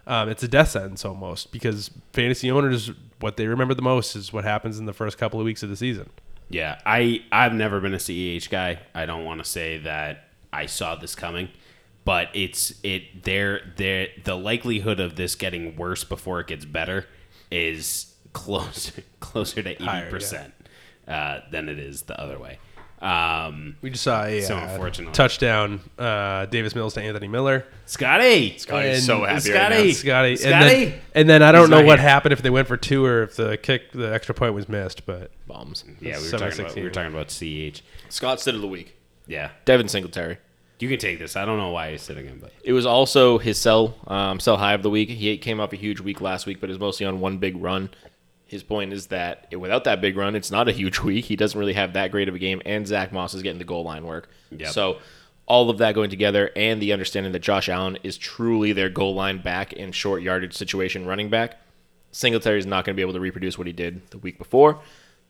[0.06, 4.32] um, it's a death sentence almost because fantasy owners what they remember the most is
[4.32, 6.08] what happens in the first couple of weeks of the season.
[6.48, 8.80] Yeah, I I've never been a CEH guy.
[8.94, 11.48] I don't want to say that I saw this coming,
[12.08, 17.04] but it's it there there the likelihood of this getting worse before it gets better
[17.50, 20.54] is closer closer to eighty percent
[21.06, 22.58] uh, than it is the other way.
[23.00, 25.12] Um, We just saw a So uh, unfortunately.
[25.14, 27.64] touchdown, uh, Davis Mills to Anthony Miller.
[27.86, 29.74] Scotty, Scotty's And so happy Scotty.
[29.76, 29.92] right now.
[29.92, 32.08] Scotty, and then, and then I don't He's know what here.
[32.08, 35.06] happened if they went for two or if the kick, the extra point was missed.
[35.06, 35.84] But Bombs.
[36.00, 37.82] yeah, we were talking about we were talking about CEH.
[38.08, 38.96] Scott sit of the week.
[39.28, 40.38] Yeah, Devin Singletary.
[40.78, 41.36] You can take this.
[41.36, 44.56] I don't know why he's sitting him, but It was also his sell um, sell
[44.56, 45.08] high of the week.
[45.08, 47.90] He came off a huge week last week, but is mostly on one big run.
[48.46, 51.26] His point is that without that big run, it's not a huge week.
[51.26, 53.64] He doesn't really have that great of a game, and Zach Moss is getting the
[53.64, 54.28] goal line work.
[54.50, 54.70] Yep.
[54.70, 54.98] So
[55.46, 59.14] all of that going together, and the understanding that Josh Allen is truly their goal
[59.14, 61.58] line back in short yardage situation running back,
[62.12, 64.80] Singletary is not going to be able to reproduce what he did the week before.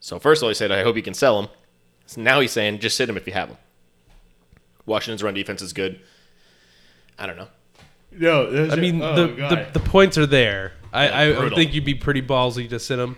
[0.00, 1.48] So first of all, he said, "I hope you can sell him."
[2.06, 3.56] So now he's saying, "Just sit him if you have him."
[4.88, 6.00] Washington's run defense is good.
[7.18, 7.48] I don't know.
[8.12, 8.70] no.
[8.72, 10.72] I mean, the, the the points are there.
[10.92, 13.16] I, I, I think you'd be pretty ballsy to sit him.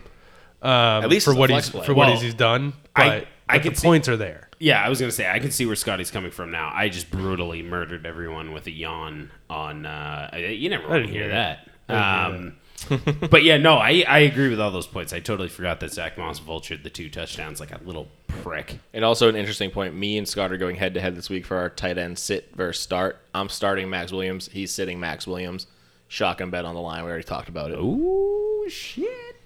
[0.62, 0.70] Um,
[1.04, 1.86] At least for what he's play.
[1.86, 4.48] for what Well, he's, he's done, but, I but can the see- points are there.
[4.58, 6.70] Yeah, I was gonna say I can see where Scotty's coming from now.
[6.74, 9.86] I just brutally murdered everyone with a yawn on.
[9.86, 11.70] Uh, you never want to didn't hear hear that.
[11.88, 12.56] I Um,
[13.30, 15.12] but yeah, no, I, I agree with all those points.
[15.12, 18.78] I totally forgot that Zach Moss vultured the two touchdowns like a little prick.
[18.92, 19.94] And also an interesting point.
[19.94, 22.54] Me and Scott are going head to head this week for our tight end sit
[22.54, 23.18] versus start.
[23.34, 24.48] I'm starting Maxx Williams.
[24.48, 25.66] He's sitting Maxx Williams.
[26.08, 27.04] Shotgun bet on the line.
[27.04, 27.78] We already talked about it.
[27.80, 29.36] Oh shit!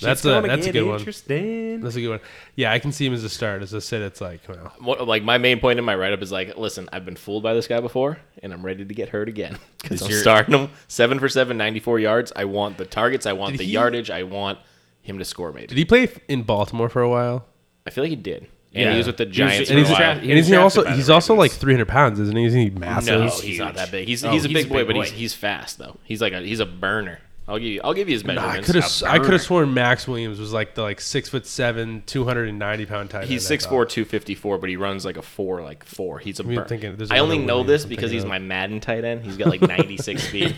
[0.00, 0.98] That's a- that's a good one.
[1.04, 2.20] That's a good one.
[2.56, 3.62] Yeah, I can see him as a start.
[3.62, 6.22] As I said, it's like, well, What, like my main point in my write up
[6.22, 9.08] is like, listen, I've been fooled by this guy before, and I'm ready to get
[9.10, 12.32] hurt again because I'm your- starting him seven for seven, 94 yards.
[12.34, 13.26] I want the targets.
[13.26, 14.10] I want Did the he- yardage.
[14.10, 14.58] I want
[15.02, 15.52] him to score.
[15.52, 17.46] Maybe did he play in Baltimore for a while?
[17.86, 18.42] I feel like he did,
[18.72, 18.92] and Yeah.
[18.92, 20.00] he was with the He was- Giants he for was a while.
[20.00, 21.60] drafted- and is he drafted also by the he's also like Ravens.
[21.60, 22.44] 300 pounds, isn't he?
[22.46, 23.18] Isn't he massive?
[23.20, 24.08] No, He's he's not that big.
[24.08, 25.98] He's Oh, he's a he's big a boy, but he's he's fast though.
[26.04, 27.20] He's like a he's a burner.
[27.46, 29.42] I'll give you I'll give you his No, I could have a I could have
[29.42, 33.30] sworn Maxx Williams was like the like six foot seven, 290 pound tight end.
[33.30, 36.18] He's I 6'4", 254, but he runs like a four, like four.
[36.18, 36.66] He's a I'm burn.
[36.66, 38.30] thinking I only know Williams this I'm because he's of.
[38.30, 39.24] my Madden tight end.
[39.24, 40.56] He's got like 96 speed.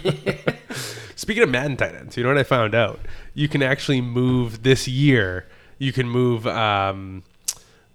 [1.16, 3.01] Speaking of Madden tight ends, you know what I found out?
[3.34, 5.47] You can actually move this year.
[5.78, 6.47] You can move.
[6.47, 7.24] Um,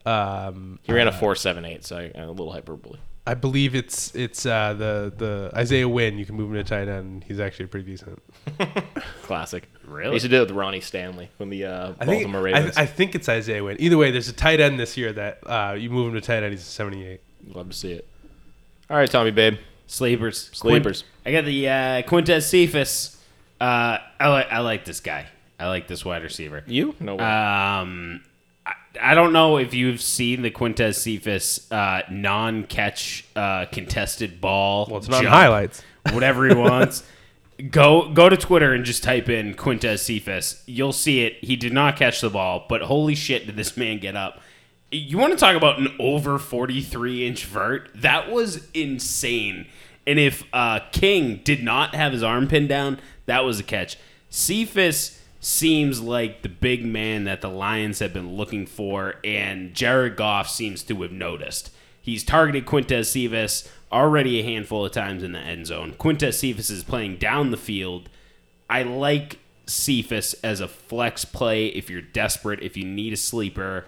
[0.06, 3.00] um, He ran a 4.78, so a little hyperbole.
[3.26, 6.18] I believe it's it's uh, the the Isaiah Wynn.
[6.18, 7.24] You can move him to tight end.
[7.24, 8.22] He's actually pretty decent.
[9.24, 9.70] Classic.
[9.86, 10.10] Really?
[10.10, 12.44] I used to do it with Ronnie Stanley from the uh, I think Baltimore I,
[12.44, 12.78] Ravens.
[12.78, 13.78] I think it's Isaiah Wynn.
[13.80, 16.42] Either way, there's a tight end this year that uh, you move him to tight
[16.42, 16.52] end.
[16.52, 17.22] He's a 78.
[17.54, 18.08] Love to see it.
[18.90, 19.58] All right, Tommy, babe.
[19.86, 20.50] Sleepers.
[20.54, 21.04] Sleepers.
[21.24, 23.18] Quin- I got the uh, Quintez Cephus.
[23.60, 25.28] Uh, I like I like this guy.
[25.60, 26.64] I like this wide receiver.
[26.66, 26.96] You?
[27.00, 27.24] No way.
[27.24, 28.24] Um,
[29.00, 34.88] I, don't know if you've seen the Quintez Cephus uh, non-catch uh, contested ball.
[34.90, 35.84] Well, it's not jump, highlights.
[36.12, 37.04] Whatever he wants.
[37.70, 40.64] Go go to Twitter and just type in Quintez Cephus.
[40.66, 41.44] You'll see it.
[41.44, 44.42] He did not catch the ball, but holy shit, did this man get up?
[44.92, 47.90] You want to talk about an over 43 inch vert?
[47.96, 49.68] That was insane.
[50.08, 53.98] And if uh, King did not have his arm pinned down, that was a catch.
[54.30, 60.16] Cephus seems like the big man that the Lions have been looking for, and Jared
[60.16, 61.72] Goff seems to have noticed.
[62.00, 65.94] He's targeted Quintez Cephus already a handful of times in the end zone.
[66.00, 68.08] Quintez Cephus is playing down the field.
[68.70, 73.86] I like Cephus as a flex play if you're desperate, if you need a sleeper.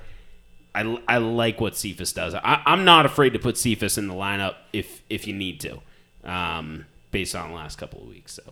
[0.73, 2.33] I, I like what Cephus does.
[2.33, 5.81] I, I'm not afraid to put Cephus in the lineup if if you need to,
[6.23, 8.33] um, based on the last couple of weeks.
[8.33, 8.43] So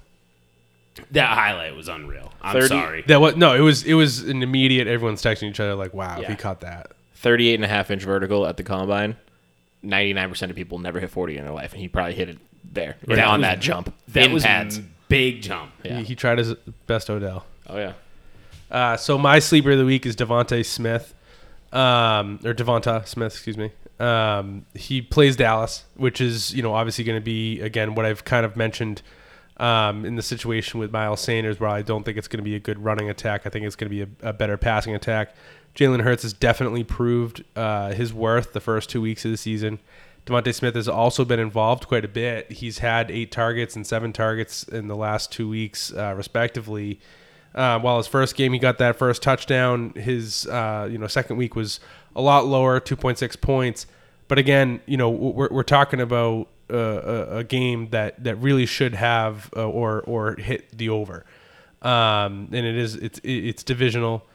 [1.11, 2.31] that highlight was unreal.
[2.41, 3.03] I'm 30 sorry.
[3.07, 3.53] That was no.
[3.55, 4.87] It was it was an immediate.
[4.87, 6.29] Everyone's texting each other like, "Wow, if Yeah.
[6.31, 9.15] he caught that." 38 and a half inch vertical at the combine.
[9.83, 12.37] 99% of people never hit 40 in their life, and he probably hit it
[12.71, 13.93] there, right That on was- that jump.
[14.09, 14.77] That in was pads.
[14.77, 15.71] a big jump.
[15.83, 15.97] Yeah.
[15.99, 16.53] He, he tried his
[16.87, 17.45] best, Odell.
[17.67, 17.93] Oh, yeah.
[18.69, 21.13] Uh, so my sleeper of the week is Devonte Smith,
[21.73, 23.71] um, or Devonta Smith, excuse me.
[23.99, 28.23] Um, he plays Dallas, which is you know obviously going to be again what I've
[28.25, 29.01] kind of mentioned
[29.61, 32.55] um, in the situation with Miles Sanders, where I don't think it's going to be
[32.55, 33.45] a good running attack.
[33.45, 35.35] I think it's going to be a, a better passing attack.
[35.75, 39.79] Jalen Hurts has definitely proved uh, his worth the first two weeks of the season.
[40.25, 42.51] Devontae Smith has also been involved quite a bit.
[42.51, 46.99] He's had eight targets and seven targets in the last two weeks, uh, respectively.
[47.53, 51.37] Uh, while his first game he got that first touchdown, his uh, you know second
[51.37, 51.79] week was
[52.15, 53.85] a lot lower, two point six points.
[54.27, 58.93] But again, you know we're, we're talking about uh, a, game that, that really should
[58.93, 61.25] have uh, or or hit the over,
[61.81, 64.25] um, and it is it's it's divisional.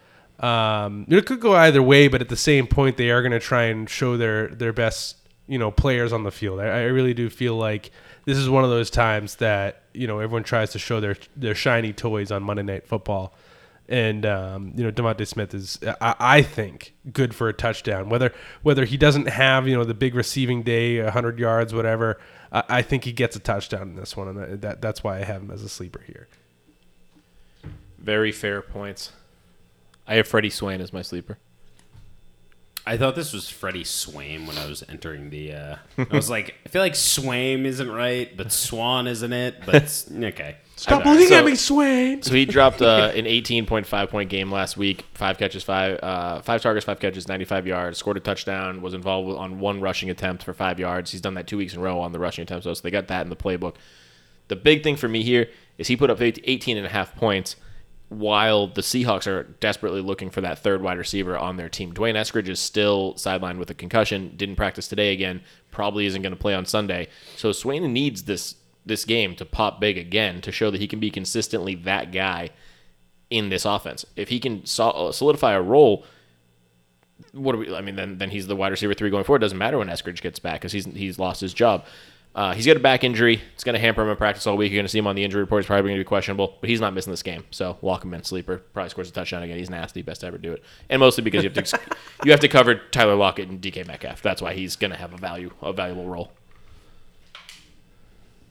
[0.41, 3.41] Um, it could go either way, but at the same point, they are going to
[3.41, 5.17] try and show their their best
[5.47, 6.61] you know players on the field.
[6.61, 7.91] I, I really do feel like
[8.25, 11.55] this is one of those times that you know everyone tries to show their their
[11.55, 13.33] shiny toys on Monday Night Football,
[13.89, 18.09] and um, you know Devontae Smith is I, I think good for a touchdown.
[18.09, 18.33] Whether
[18.63, 22.19] whether he doesn't have you know the big receiving day, hundred yards, whatever,
[22.53, 25.19] I, I think he gets a touchdown in this one, and that, that that's why
[25.19, 26.29] I have him as a sleeper here.
[27.99, 29.13] Very fair points.
[30.07, 31.39] I have Freddie Swain as my sleeper.
[32.89, 35.53] I thought this was Freddie Swaim when I was entering the.
[35.53, 39.57] Uh, I was like, I feel like Swaim isn't right, but Swan isn't it?
[39.67, 40.57] But it's- okay.
[40.79, 42.23] Stop looking So- at me, Swain.
[42.23, 45.07] So he dropped uh, an 18.5 point game last week.
[45.15, 47.99] Five catches, five uh, five targets, five catches, 95 yards.
[47.99, 48.83] Scored a touchdown.
[48.83, 51.11] Was involved on one rushing attempt for five yards.
[51.13, 52.65] He's done that two weeks in a row on the rushing attempt.
[52.65, 53.77] So they got that in the playbook.
[54.49, 55.49] The big thing for me here
[55.79, 57.57] is he put up 18 and a half points
[58.09, 61.93] while the Seahawks are desperately looking for that third wide receiver on their team.
[61.93, 64.35] D'Wayne Eskridge is still sidelined with a concussion.
[64.37, 65.41] Didn't practice today again.
[65.73, 67.09] Probably isn't going to play on Sunday.
[67.37, 68.55] So Swain needs this
[68.87, 72.51] this game to pop big again to show that he can be consistently that guy
[73.29, 74.07] in this offense.
[74.15, 76.05] If he can solidify a role,
[77.33, 77.75] what do we?
[77.75, 79.41] I mean, then then he's the wide receiver three going forward.
[79.41, 81.85] Doesn't matter when Eskridge gets back because he's he's lost his job.
[82.35, 83.41] Uh, he's got a back injury.
[83.55, 84.71] It's going to hamper him in practice all week.
[84.71, 85.63] You're going to see him on the injury report.
[85.63, 87.45] He's probably going to be questionable, but he's not missing this game.
[87.51, 88.59] So walk him in sleeper.
[88.75, 89.57] Probably scores a touchdown again.
[89.57, 90.03] He's nasty.
[90.03, 90.63] Best to ever do it.
[90.91, 91.81] And mostly because you have to
[92.27, 94.21] you have to cover Tyler Lockett and DK Metcalf.
[94.21, 96.31] That's why he's going to have a value a valuable role.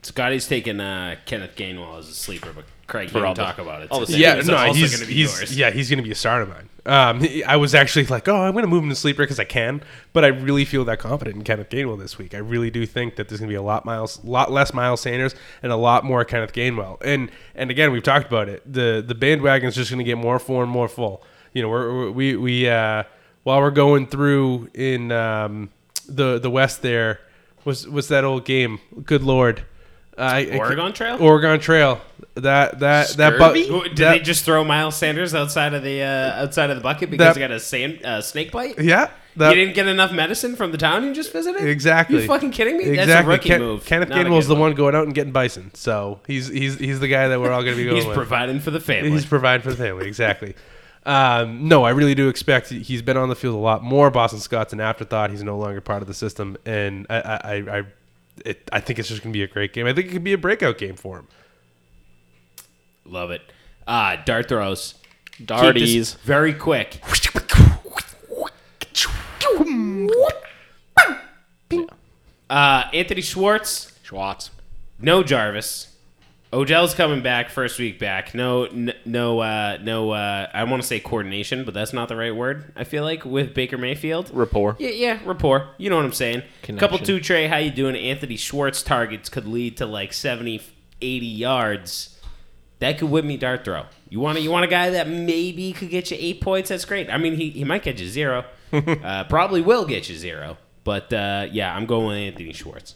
[0.06, 3.90] Scotty's taking uh, Kenneth Gainwell as a sleeper, but Craig all the- talk about it.
[3.92, 4.22] all the same.
[4.22, 5.58] Yeah, It's no, also he's, gonna be he's yours.
[5.58, 6.70] yeah, he's going to be a star of mine.
[6.86, 9.40] Um, he- I was actually like, oh, I'm going to move him to sleeper because
[9.40, 9.82] I can,
[10.14, 12.36] but I really feel that confident in Kenneth Gainwell this week.
[12.36, 15.02] I really do think that there's going to be a lot miles, lot less Miles
[15.02, 15.34] Sanders
[15.64, 17.02] and a lot more Kenneth Gainwell.
[17.04, 18.62] And and again, we've talked about it.
[18.72, 21.24] The the bandwagon's just going to get more full and more full.
[21.54, 23.04] You know, we're- we we uh,
[23.42, 25.72] while we're going through in um,
[26.08, 27.20] the the West there
[27.64, 28.80] was was that old game.
[29.04, 29.66] Good lord.
[30.18, 31.18] I, Oregon Trail?
[31.22, 32.02] Oregon Trail.
[32.36, 33.68] That that that Scurvy?
[33.70, 36.82] bu- Did that- they just throw Miles Sanders outside of the uh, outside of the
[36.84, 38.78] bucket because That- he got a sand, uh, snake bite?
[38.80, 41.66] Yeah, you didn't get enough medicine from the town you just visited?
[41.68, 42.22] exactly.
[42.22, 42.84] You fucking kidding me?
[42.86, 43.06] Exactly.
[43.14, 43.86] That's a rookie Ken- move.
[43.86, 47.00] Kenneth Not a Gainwell's the one going out and getting bison, so he's he's he's
[47.00, 48.16] the guy that we're all going to be going He's with.
[48.16, 49.12] providing for the family.
[49.12, 50.56] He's providing for the family, exactly.
[51.06, 54.10] Um, no, I really do expect he's been on the field a lot more.
[54.10, 55.30] Boston Scott's an afterthought.
[55.30, 57.84] He's no longer part of the system, and I I I, I,
[58.44, 59.86] it, I think it's just going to be a great game.
[59.86, 61.28] I think it could be a breakout game for him.
[63.06, 63.42] Love it.
[63.88, 64.96] Uh, dart throws.
[65.38, 66.16] Keep Darties.
[66.18, 67.02] Very quick.
[72.50, 73.98] Uh, Anthony Schwartz.
[74.04, 74.52] Schwartz.
[75.00, 75.95] No Jarvis.
[76.56, 78.34] Odell's coming back first week back.
[78.34, 80.12] No, n- no, uh, no.
[80.12, 82.72] Uh, I want to say coordination, but that's not the right word.
[82.78, 84.32] I feel like with Baker Mayfield.
[84.34, 84.78] Rapport.
[84.80, 85.72] Yeah, yeah, rapport.
[85.78, 86.44] You know what I'm saying.
[86.62, 86.78] Connection.
[86.78, 87.98] Couple two Trey, how you doing?
[87.98, 90.62] Anthony Schwartz targets could lead to like 70,
[91.02, 92.22] 80 yards.
[92.80, 93.86] That could whip me dart throw.
[94.10, 96.70] You want to, you want a guy that maybe could get you eight points?
[96.70, 97.10] That's great.
[97.10, 98.46] I mean, he, he might get you zero.
[98.72, 100.58] uh, probably will get you zero.
[100.86, 102.96] But uh, yeah, I'm going with Anthony Schwartz.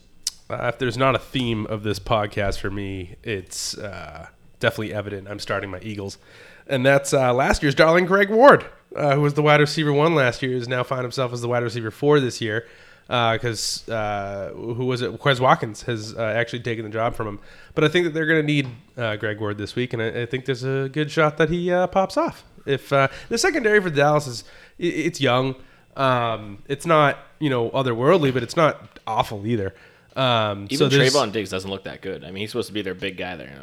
[0.50, 4.28] Uh, if there's not a theme of this podcast for me, it's uh,
[4.60, 5.28] definitely evident.
[5.28, 6.18] I'm starting my Eagles,
[6.66, 10.16] and that's uh, last year's darling Greg Ward, uh, who was the wide receiver one
[10.16, 12.66] last year, is now found himself as the wide receiver four this year.
[13.08, 15.12] Because uh, who was it?
[15.20, 17.40] Quez Watkins has uh, actually taken the job from him.
[17.74, 20.22] But I think that they're going to need uh, Greg Ward this week, and I,
[20.22, 22.44] I think there's a good shot that he uh, pops off.
[22.68, 24.44] If uh, the secondary for Dallas is,
[24.78, 25.56] it's young,
[25.96, 29.74] um, it's not you know otherworldly, but it's not awful either.
[30.16, 32.24] Um, Even so there's- Trevon Diggs doesn't look that good.
[32.24, 33.54] I mean, he's supposed to be their big guy there.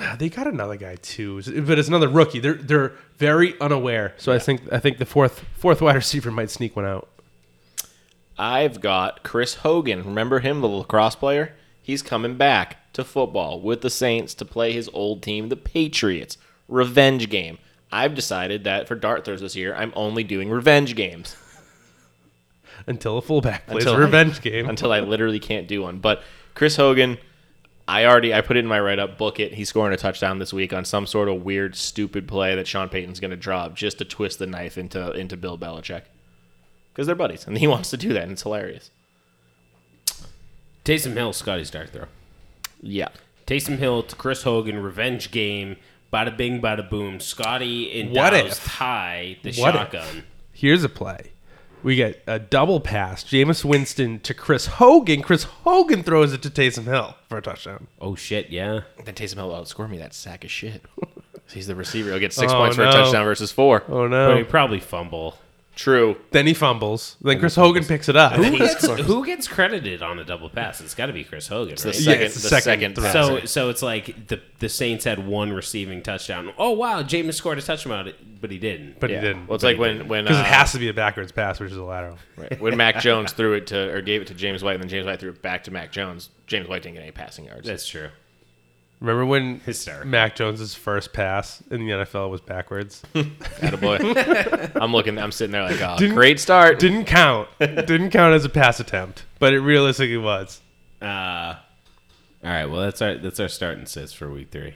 [0.00, 2.38] Ah, They got another guy too, but it's another rookie.
[2.40, 4.14] They're they're very unaware.
[4.16, 7.08] So I think I think the fourth fourth wide receiver might sneak one out.
[8.38, 10.04] I've got Chris Hogan.
[10.04, 11.54] Remember him, the lacrosse player?
[11.82, 16.36] He's coming back to football with the Saints to play his old team, the Patriots.
[16.68, 17.58] Revenge game.
[17.90, 21.34] I've decided that for dart throws this year, I'm only doing revenge games
[22.88, 24.68] Until a fullback plays Until a I- revenge game.
[24.68, 25.98] until I literally can't do one.
[25.98, 26.22] But
[26.54, 27.18] Chris Hogan,
[27.86, 29.16] I already I put it in my write up.
[29.18, 29.54] Book it.
[29.54, 32.88] He's scoring a touchdown this week on some sort of weird, stupid play that Sean
[32.88, 36.02] Payton's going to drop just to twist the knife into into Bill Belichick
[36.92, 38.90] because they're buddies and he wants to do that and it's hilarious.
[40.84, 42.06] Taysom Hill, Scotty's dart throw.
[42.80, 43.08] Yeah.
[43.46, 45.76] Taysom Hill to Chris Hogan, revenge game.
[46.12, 47.20] Bada bing, bada boom.
[47.20, 48.64] Scotty and What Dow's if?
[48.64, 49.80] tie the What if?
[49.80, 50.24] shotgun.
[50.52, 51.32] Here's a play.
[51.82, 53.22] We get a double pass.
[53.24, 55.22] Jameis Winston to Chris Hogan.
[55.22, 57.86] Chris Hogan throws it to Taysom Hill for a touchdown.
[58.00, 58.80] Oh shit, yeah.
[59.04, 59.98] Then Taysom Hill will outscore me.
[59.98, 60.82] That sack of shit.
[61.52, 62.10] He's the receiver.
[62.10, 62.90] He'll get six Oh, points for a no.
[62.92, 63.84] touchdown versus four.
[63.88, 64.28] Oh no.
[64.28, 65.38] But he probably fumble.
[65.78, 66.16] True.
[66.32, 67.16] Then he fumbles.
[67.22, 68.32] Then Chris Hogan picks it up.
[68.32, 70.80] Who gets, who gets credited on a double pass?
[70.80, 71.94] It's got to be Chris Hogan, The right?
[71.94, 73.38] second, it's the the second, second throw.
[73.38, 76.52] So, so it's like the the Saints had one receiving touchdown.
[76.58, 78.98] Oh wow, Jameis scored a touchdown, but he didn't.
[78.98, 79.20] But yeah.
[79.20, 79.46] he didn't.
[79.46, 81.60] Well, it's But like when when because uh, it has to be a backwards pass,
[81.60, 82.18] which is a lateral.
[82.36, 84.88] right, when Mac Jones threw it to or gave it to James White, and then
[84.90, 86.30] James White threw it back to Mac Jones.
[86.48, 87.68] James White didn't get any passing yards.
[87.68, 88.08] That's true.
[89.00, 90.08] Remember when Hysterical.
[90.08, 93.02] Mac Jones's first pass in the NFL was backwards?
[93.14, 94.72] Attaboy.
[94.80, 95.18] I'm looking.
[95.18, 96.78] I'm sitting there like, oh, Didn't- great start.
[96.80, 97.48] Didn't count.
[97.60, 100.60] Didn't count as a pass attempt, but it realistically was.
[101.00, 101.54] Uh,
[102.42, 102.66] all right.
[102.66, 104.74] Well, that's our that's our starting sits for week three.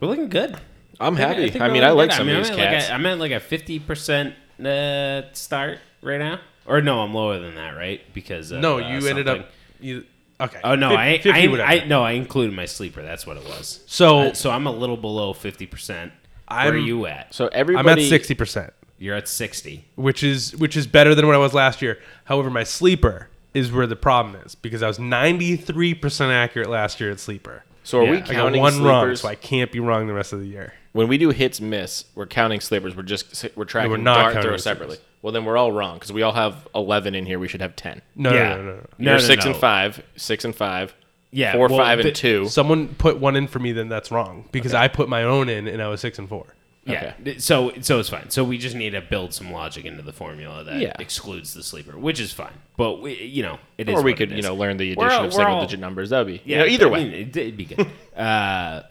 [0.00, 0.56] We're looking good.
[0.98, 1.44] I'm happy.
[1.44, 2.16] I, think we're mean, I like good.
[2.16, 2.84] some mean, of these I'm at cats.
[2.86, 6.40] Like a, I'm at like a fifty percent uh, start right now.
[6.66, 8.00] Or no, I'm lower than that, right?
[8.12, 9.50] Because of, No, uh, you ended up.
[9.80, 10.04] You,
[10.44, 10.60] okay.
[10.64, 11.64] Oh no, Fif- I, 50 I.
[11.74, 13.02] I no, I included my sleeper.
[13.02, 13.80] That's what it was.
[13.86, 16.12] So- Uh, so I'm a little below fifty percent.
[16.48, 17.32] Where are you at?
[17.34, 19.86] so everybody, I'm at sixty percent, You're at sixty.
[19.94, 21.98] which is which is better than what I was last year.
[22.24, 27.10] However, my sleeper is where the problem is because I was 93% accurate last year
[27.10, 27.64] at sleeper.
[27.84, 28.10] So are Yeah.
[28.12, 30.32] we I got I got counting one wrong, so I can't be wrong the rest
[30.32, 30.72] of the year.
[30.92, 32.94] when we do hits miss, we're counting sleepers.
[32.96, 34.98] We're just we're tracking we're not dart counting throw sleepers.
[35.22, 35.28] Separately.
[35.28, 37.38] Well, then we're all wrong because we all have eleven in here.
[37.38, 38.02] We should have ten.
[38.16, 38.48] No, Yeah.
[38.50, 38.74] no, no, no, no.
[38.74, 39.52] No, You're no, six no.
[39.52, 40.94] and five, six and five,
[41.30, 42.48] Yeah, four, well, five, the- and two.
[42.48, 45.66] Someone put one in for me, then that's wrong because I put my own in
[45.68, 46.46] and I was six and four.
[46.84, 47.12] Yeah.
[47.38, 48.30] So so it's fine.
[48.30, 50.92] So we just need to build some logic into the formula that Yeah.
[50.98, 52.54] excludes the sleeper, which is fine.
[52.76, 53.94] But we, you know, it is.
[53.94, 54.44] or we what could, it you is.
[54.46, 56.10] know, learn the We're addition all- of we're single all- digit numbers.
[56.10, 57.04] That'd be, Yeah, you know, either I way.
[57.04, 57.86] mean, it'd, it'd be good.
[58.16, 58.82] uh,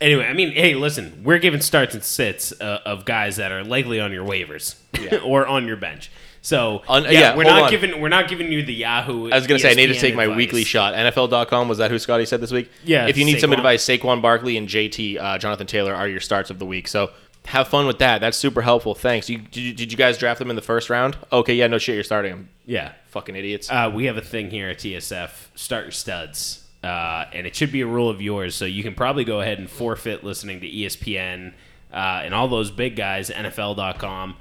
[0.00, 3.64] anyway, I mean, hey, listen, we're giving starts and sits uh, of guys that are
[3.64, 4.76] likely on your waivers
[5.24, 6.10] or on your bench.
[6.42, 7.70] So On- yeah, yeah, we're not on.
[7.70, 9.30] giving we're not giving you the Yahoo.
[9.32, 10.94] I was gonna say I need to ESPN take my weekly shot.
[10.94, 12.70] NFL.com was that who Scotty said this week?
[12.84, 13.54] Yeah, If you need some Saquon.
[13.56, 16.86] advice, Saquon Barkley and JT uh, Jonathan Taylor are your starts of the week.
[16.86, 17.10] So
[17.46, 18.20] have fun with that.
[18.20, 18.94] That's super helpful.
[18.94, 19.28] Thanks.
[19.28, 21.16] You, did, you, did you guys draft them in the first round?
[21.32, 21.94] Okay, yeah, no shit.
[21.96, 22.48] You're starting them.
[22.64, 23.70] Yeah, Fucking idiots.
[23.70, 25.30] uh, we have a thing here at TSF.
[25.56, 26.64] Start your studs.
[26.86, 29.58] Uh, and it should be a rule of yours, so you can probably go ahead
[29.58, 31.52] and forfeit listening to ESPN
[31.92, 34.36] uh, and all those big guys, NFL.com.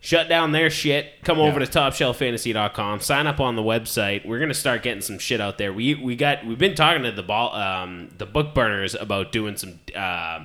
[0.00, 1.22] Shut down their shit.
[1.24, 3.00] Come over to TopShelfFantasy.com.
[3.00, 4.24] Sign up on the website.
[4.24, 5.72] We're gonna start getting some shit out there.
[5.72, 9.56] We we got we've been talking to the ball um, the book burners about doing
[9.56, 10.44] some uh,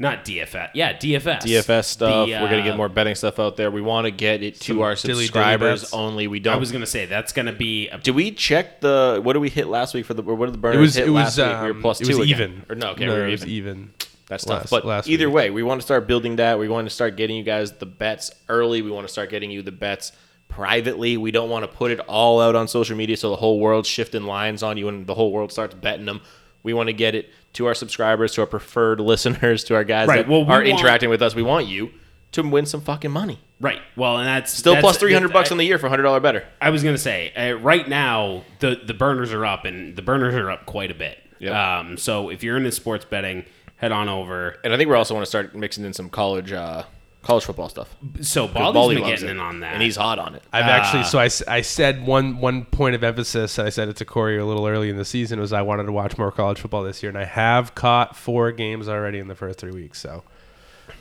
[0.00, 0.70] not DFS.
[0.74, 1.40] Yeah, DFS.
[1.42, 2.26] DFS stuff.
[2.28, 3.70] The, We're gonna get uh, more betting stuff out there.
[3.70, 5.92] We want to get it to our dilly-dilly subscribers bets.
[5.92, 6.28] only.
[6.28, 6.54] We don't.
[6.54, 9.48] I was gonna say that's gonna be a did we check the what did we
[9.50, 11.36] hit last week for the or what did the burners It was hit it was
[11.36, 11.60] last week?
[11.62, 12.40] We were um, plus it was two again.
[12.40, 13.70] even Or no, okay, no, we were it was even.
[13.78, 13.90] even.
[14.28, 14.60] That's tough.
[14.60, 15.34] last- but last either week.
[15.34, 16.58] way, we want to start building that.
[16.58, 18.82] We want to start getting you guys the bets early.
[18.82, 20.12] We want to start getting you the bets
[20.48, 21.16] privately.
[21.16, 23.88] We don't want to put it all out on social media so the whole world's
[23.88, 26.20] shifting lines on you and the whole world starts betting them.
[26.62, 30.08] We want to get it to our subscribers, to our preferred listeners, to our guys
[30.08, 31.34] Right, that well, we are want- interacting with us.
[31.34, 31.90] We want you
[32.32, 33.38] to win some fucking money.
[33.60, 33.80] right.
[33.96, 36.44] Well, and that's Still that's, plus 300 bucks on the year for $100 better.
[36.60, 40.34] I was gonna say uh, right now the the burners are up and the burners
[40.34, 41.18] are up quite a bit.
[41.38, 41.54] Yep.
[41.54, 43.44] Um, so if you're into sports betting,
[43.76, 44.56] head on over.
[44.64, 46.82] And I think we also want to start mixing in some college uh,
[47.22, 47.94] college football stuff.
[48.22, 50.42] So Baldy's Baldy been loves getting it, in on that, And he's hot on it.
[50.52, 51.04] I've actually Ah.
[51.04, 53.58] so I, s- I said one one point of emphasis.
[53.58, 55.92] I said it to Corey a little early in the season was I wanted to
[55.92, 59.34] watch more college football this year, and I have caught four games already in the
[59.34, 60.00] first three weeks.
[60.00, 60.22] So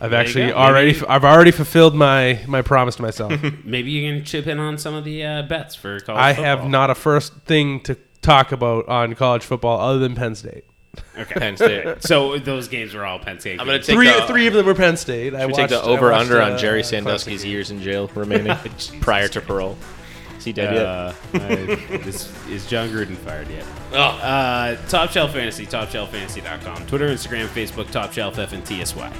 [0.02, 0.54] I've you actually go.
[0.58, 3.34] already Maybe- I've already fulfilled my my promise to myself.
[3.64, 6.20] maybe you can chip in on some of the uh, bets for college.
[6.22, 6.46] I football.
[6.58, 10.66] have not a first thing to talk about on college football other than Penn State.
[11.18, 11.34] Okay.
[11.36, 12.04] Penn State.
[12.04, 13.60] So those games are all Penn State.
[13.60, 13.88] I'm gonna games.
[13.88, 15.34] take Three the, three of them were Penn State.
[15.34, 17.52] I We watched, take the over watched, under uh, on Jerry Sandusky's game.
[17.52, 18.56] years in jail remaining
[19.02, 19.78] prior to parole.
[20.38, 20.86] Is he dead yet?
[20.86, 21.38] Uh, I-
[22.08, 23.66] is, is Jon Gruden fired yet?
[23.94, 23.98] Oh.
[23.98, 29.12] Uh, Top Shelf Fantasy, TopShelfFantasy.com, Twitter, Instagram, Facebook, Top Shelf F and TSY.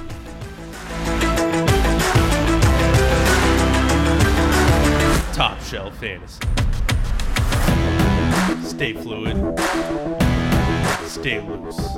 [5.32, 6.40] Top shelf fantasy.
[8.66, 9.36] Stay fluid.
[11.08, 11.96] Stay loose.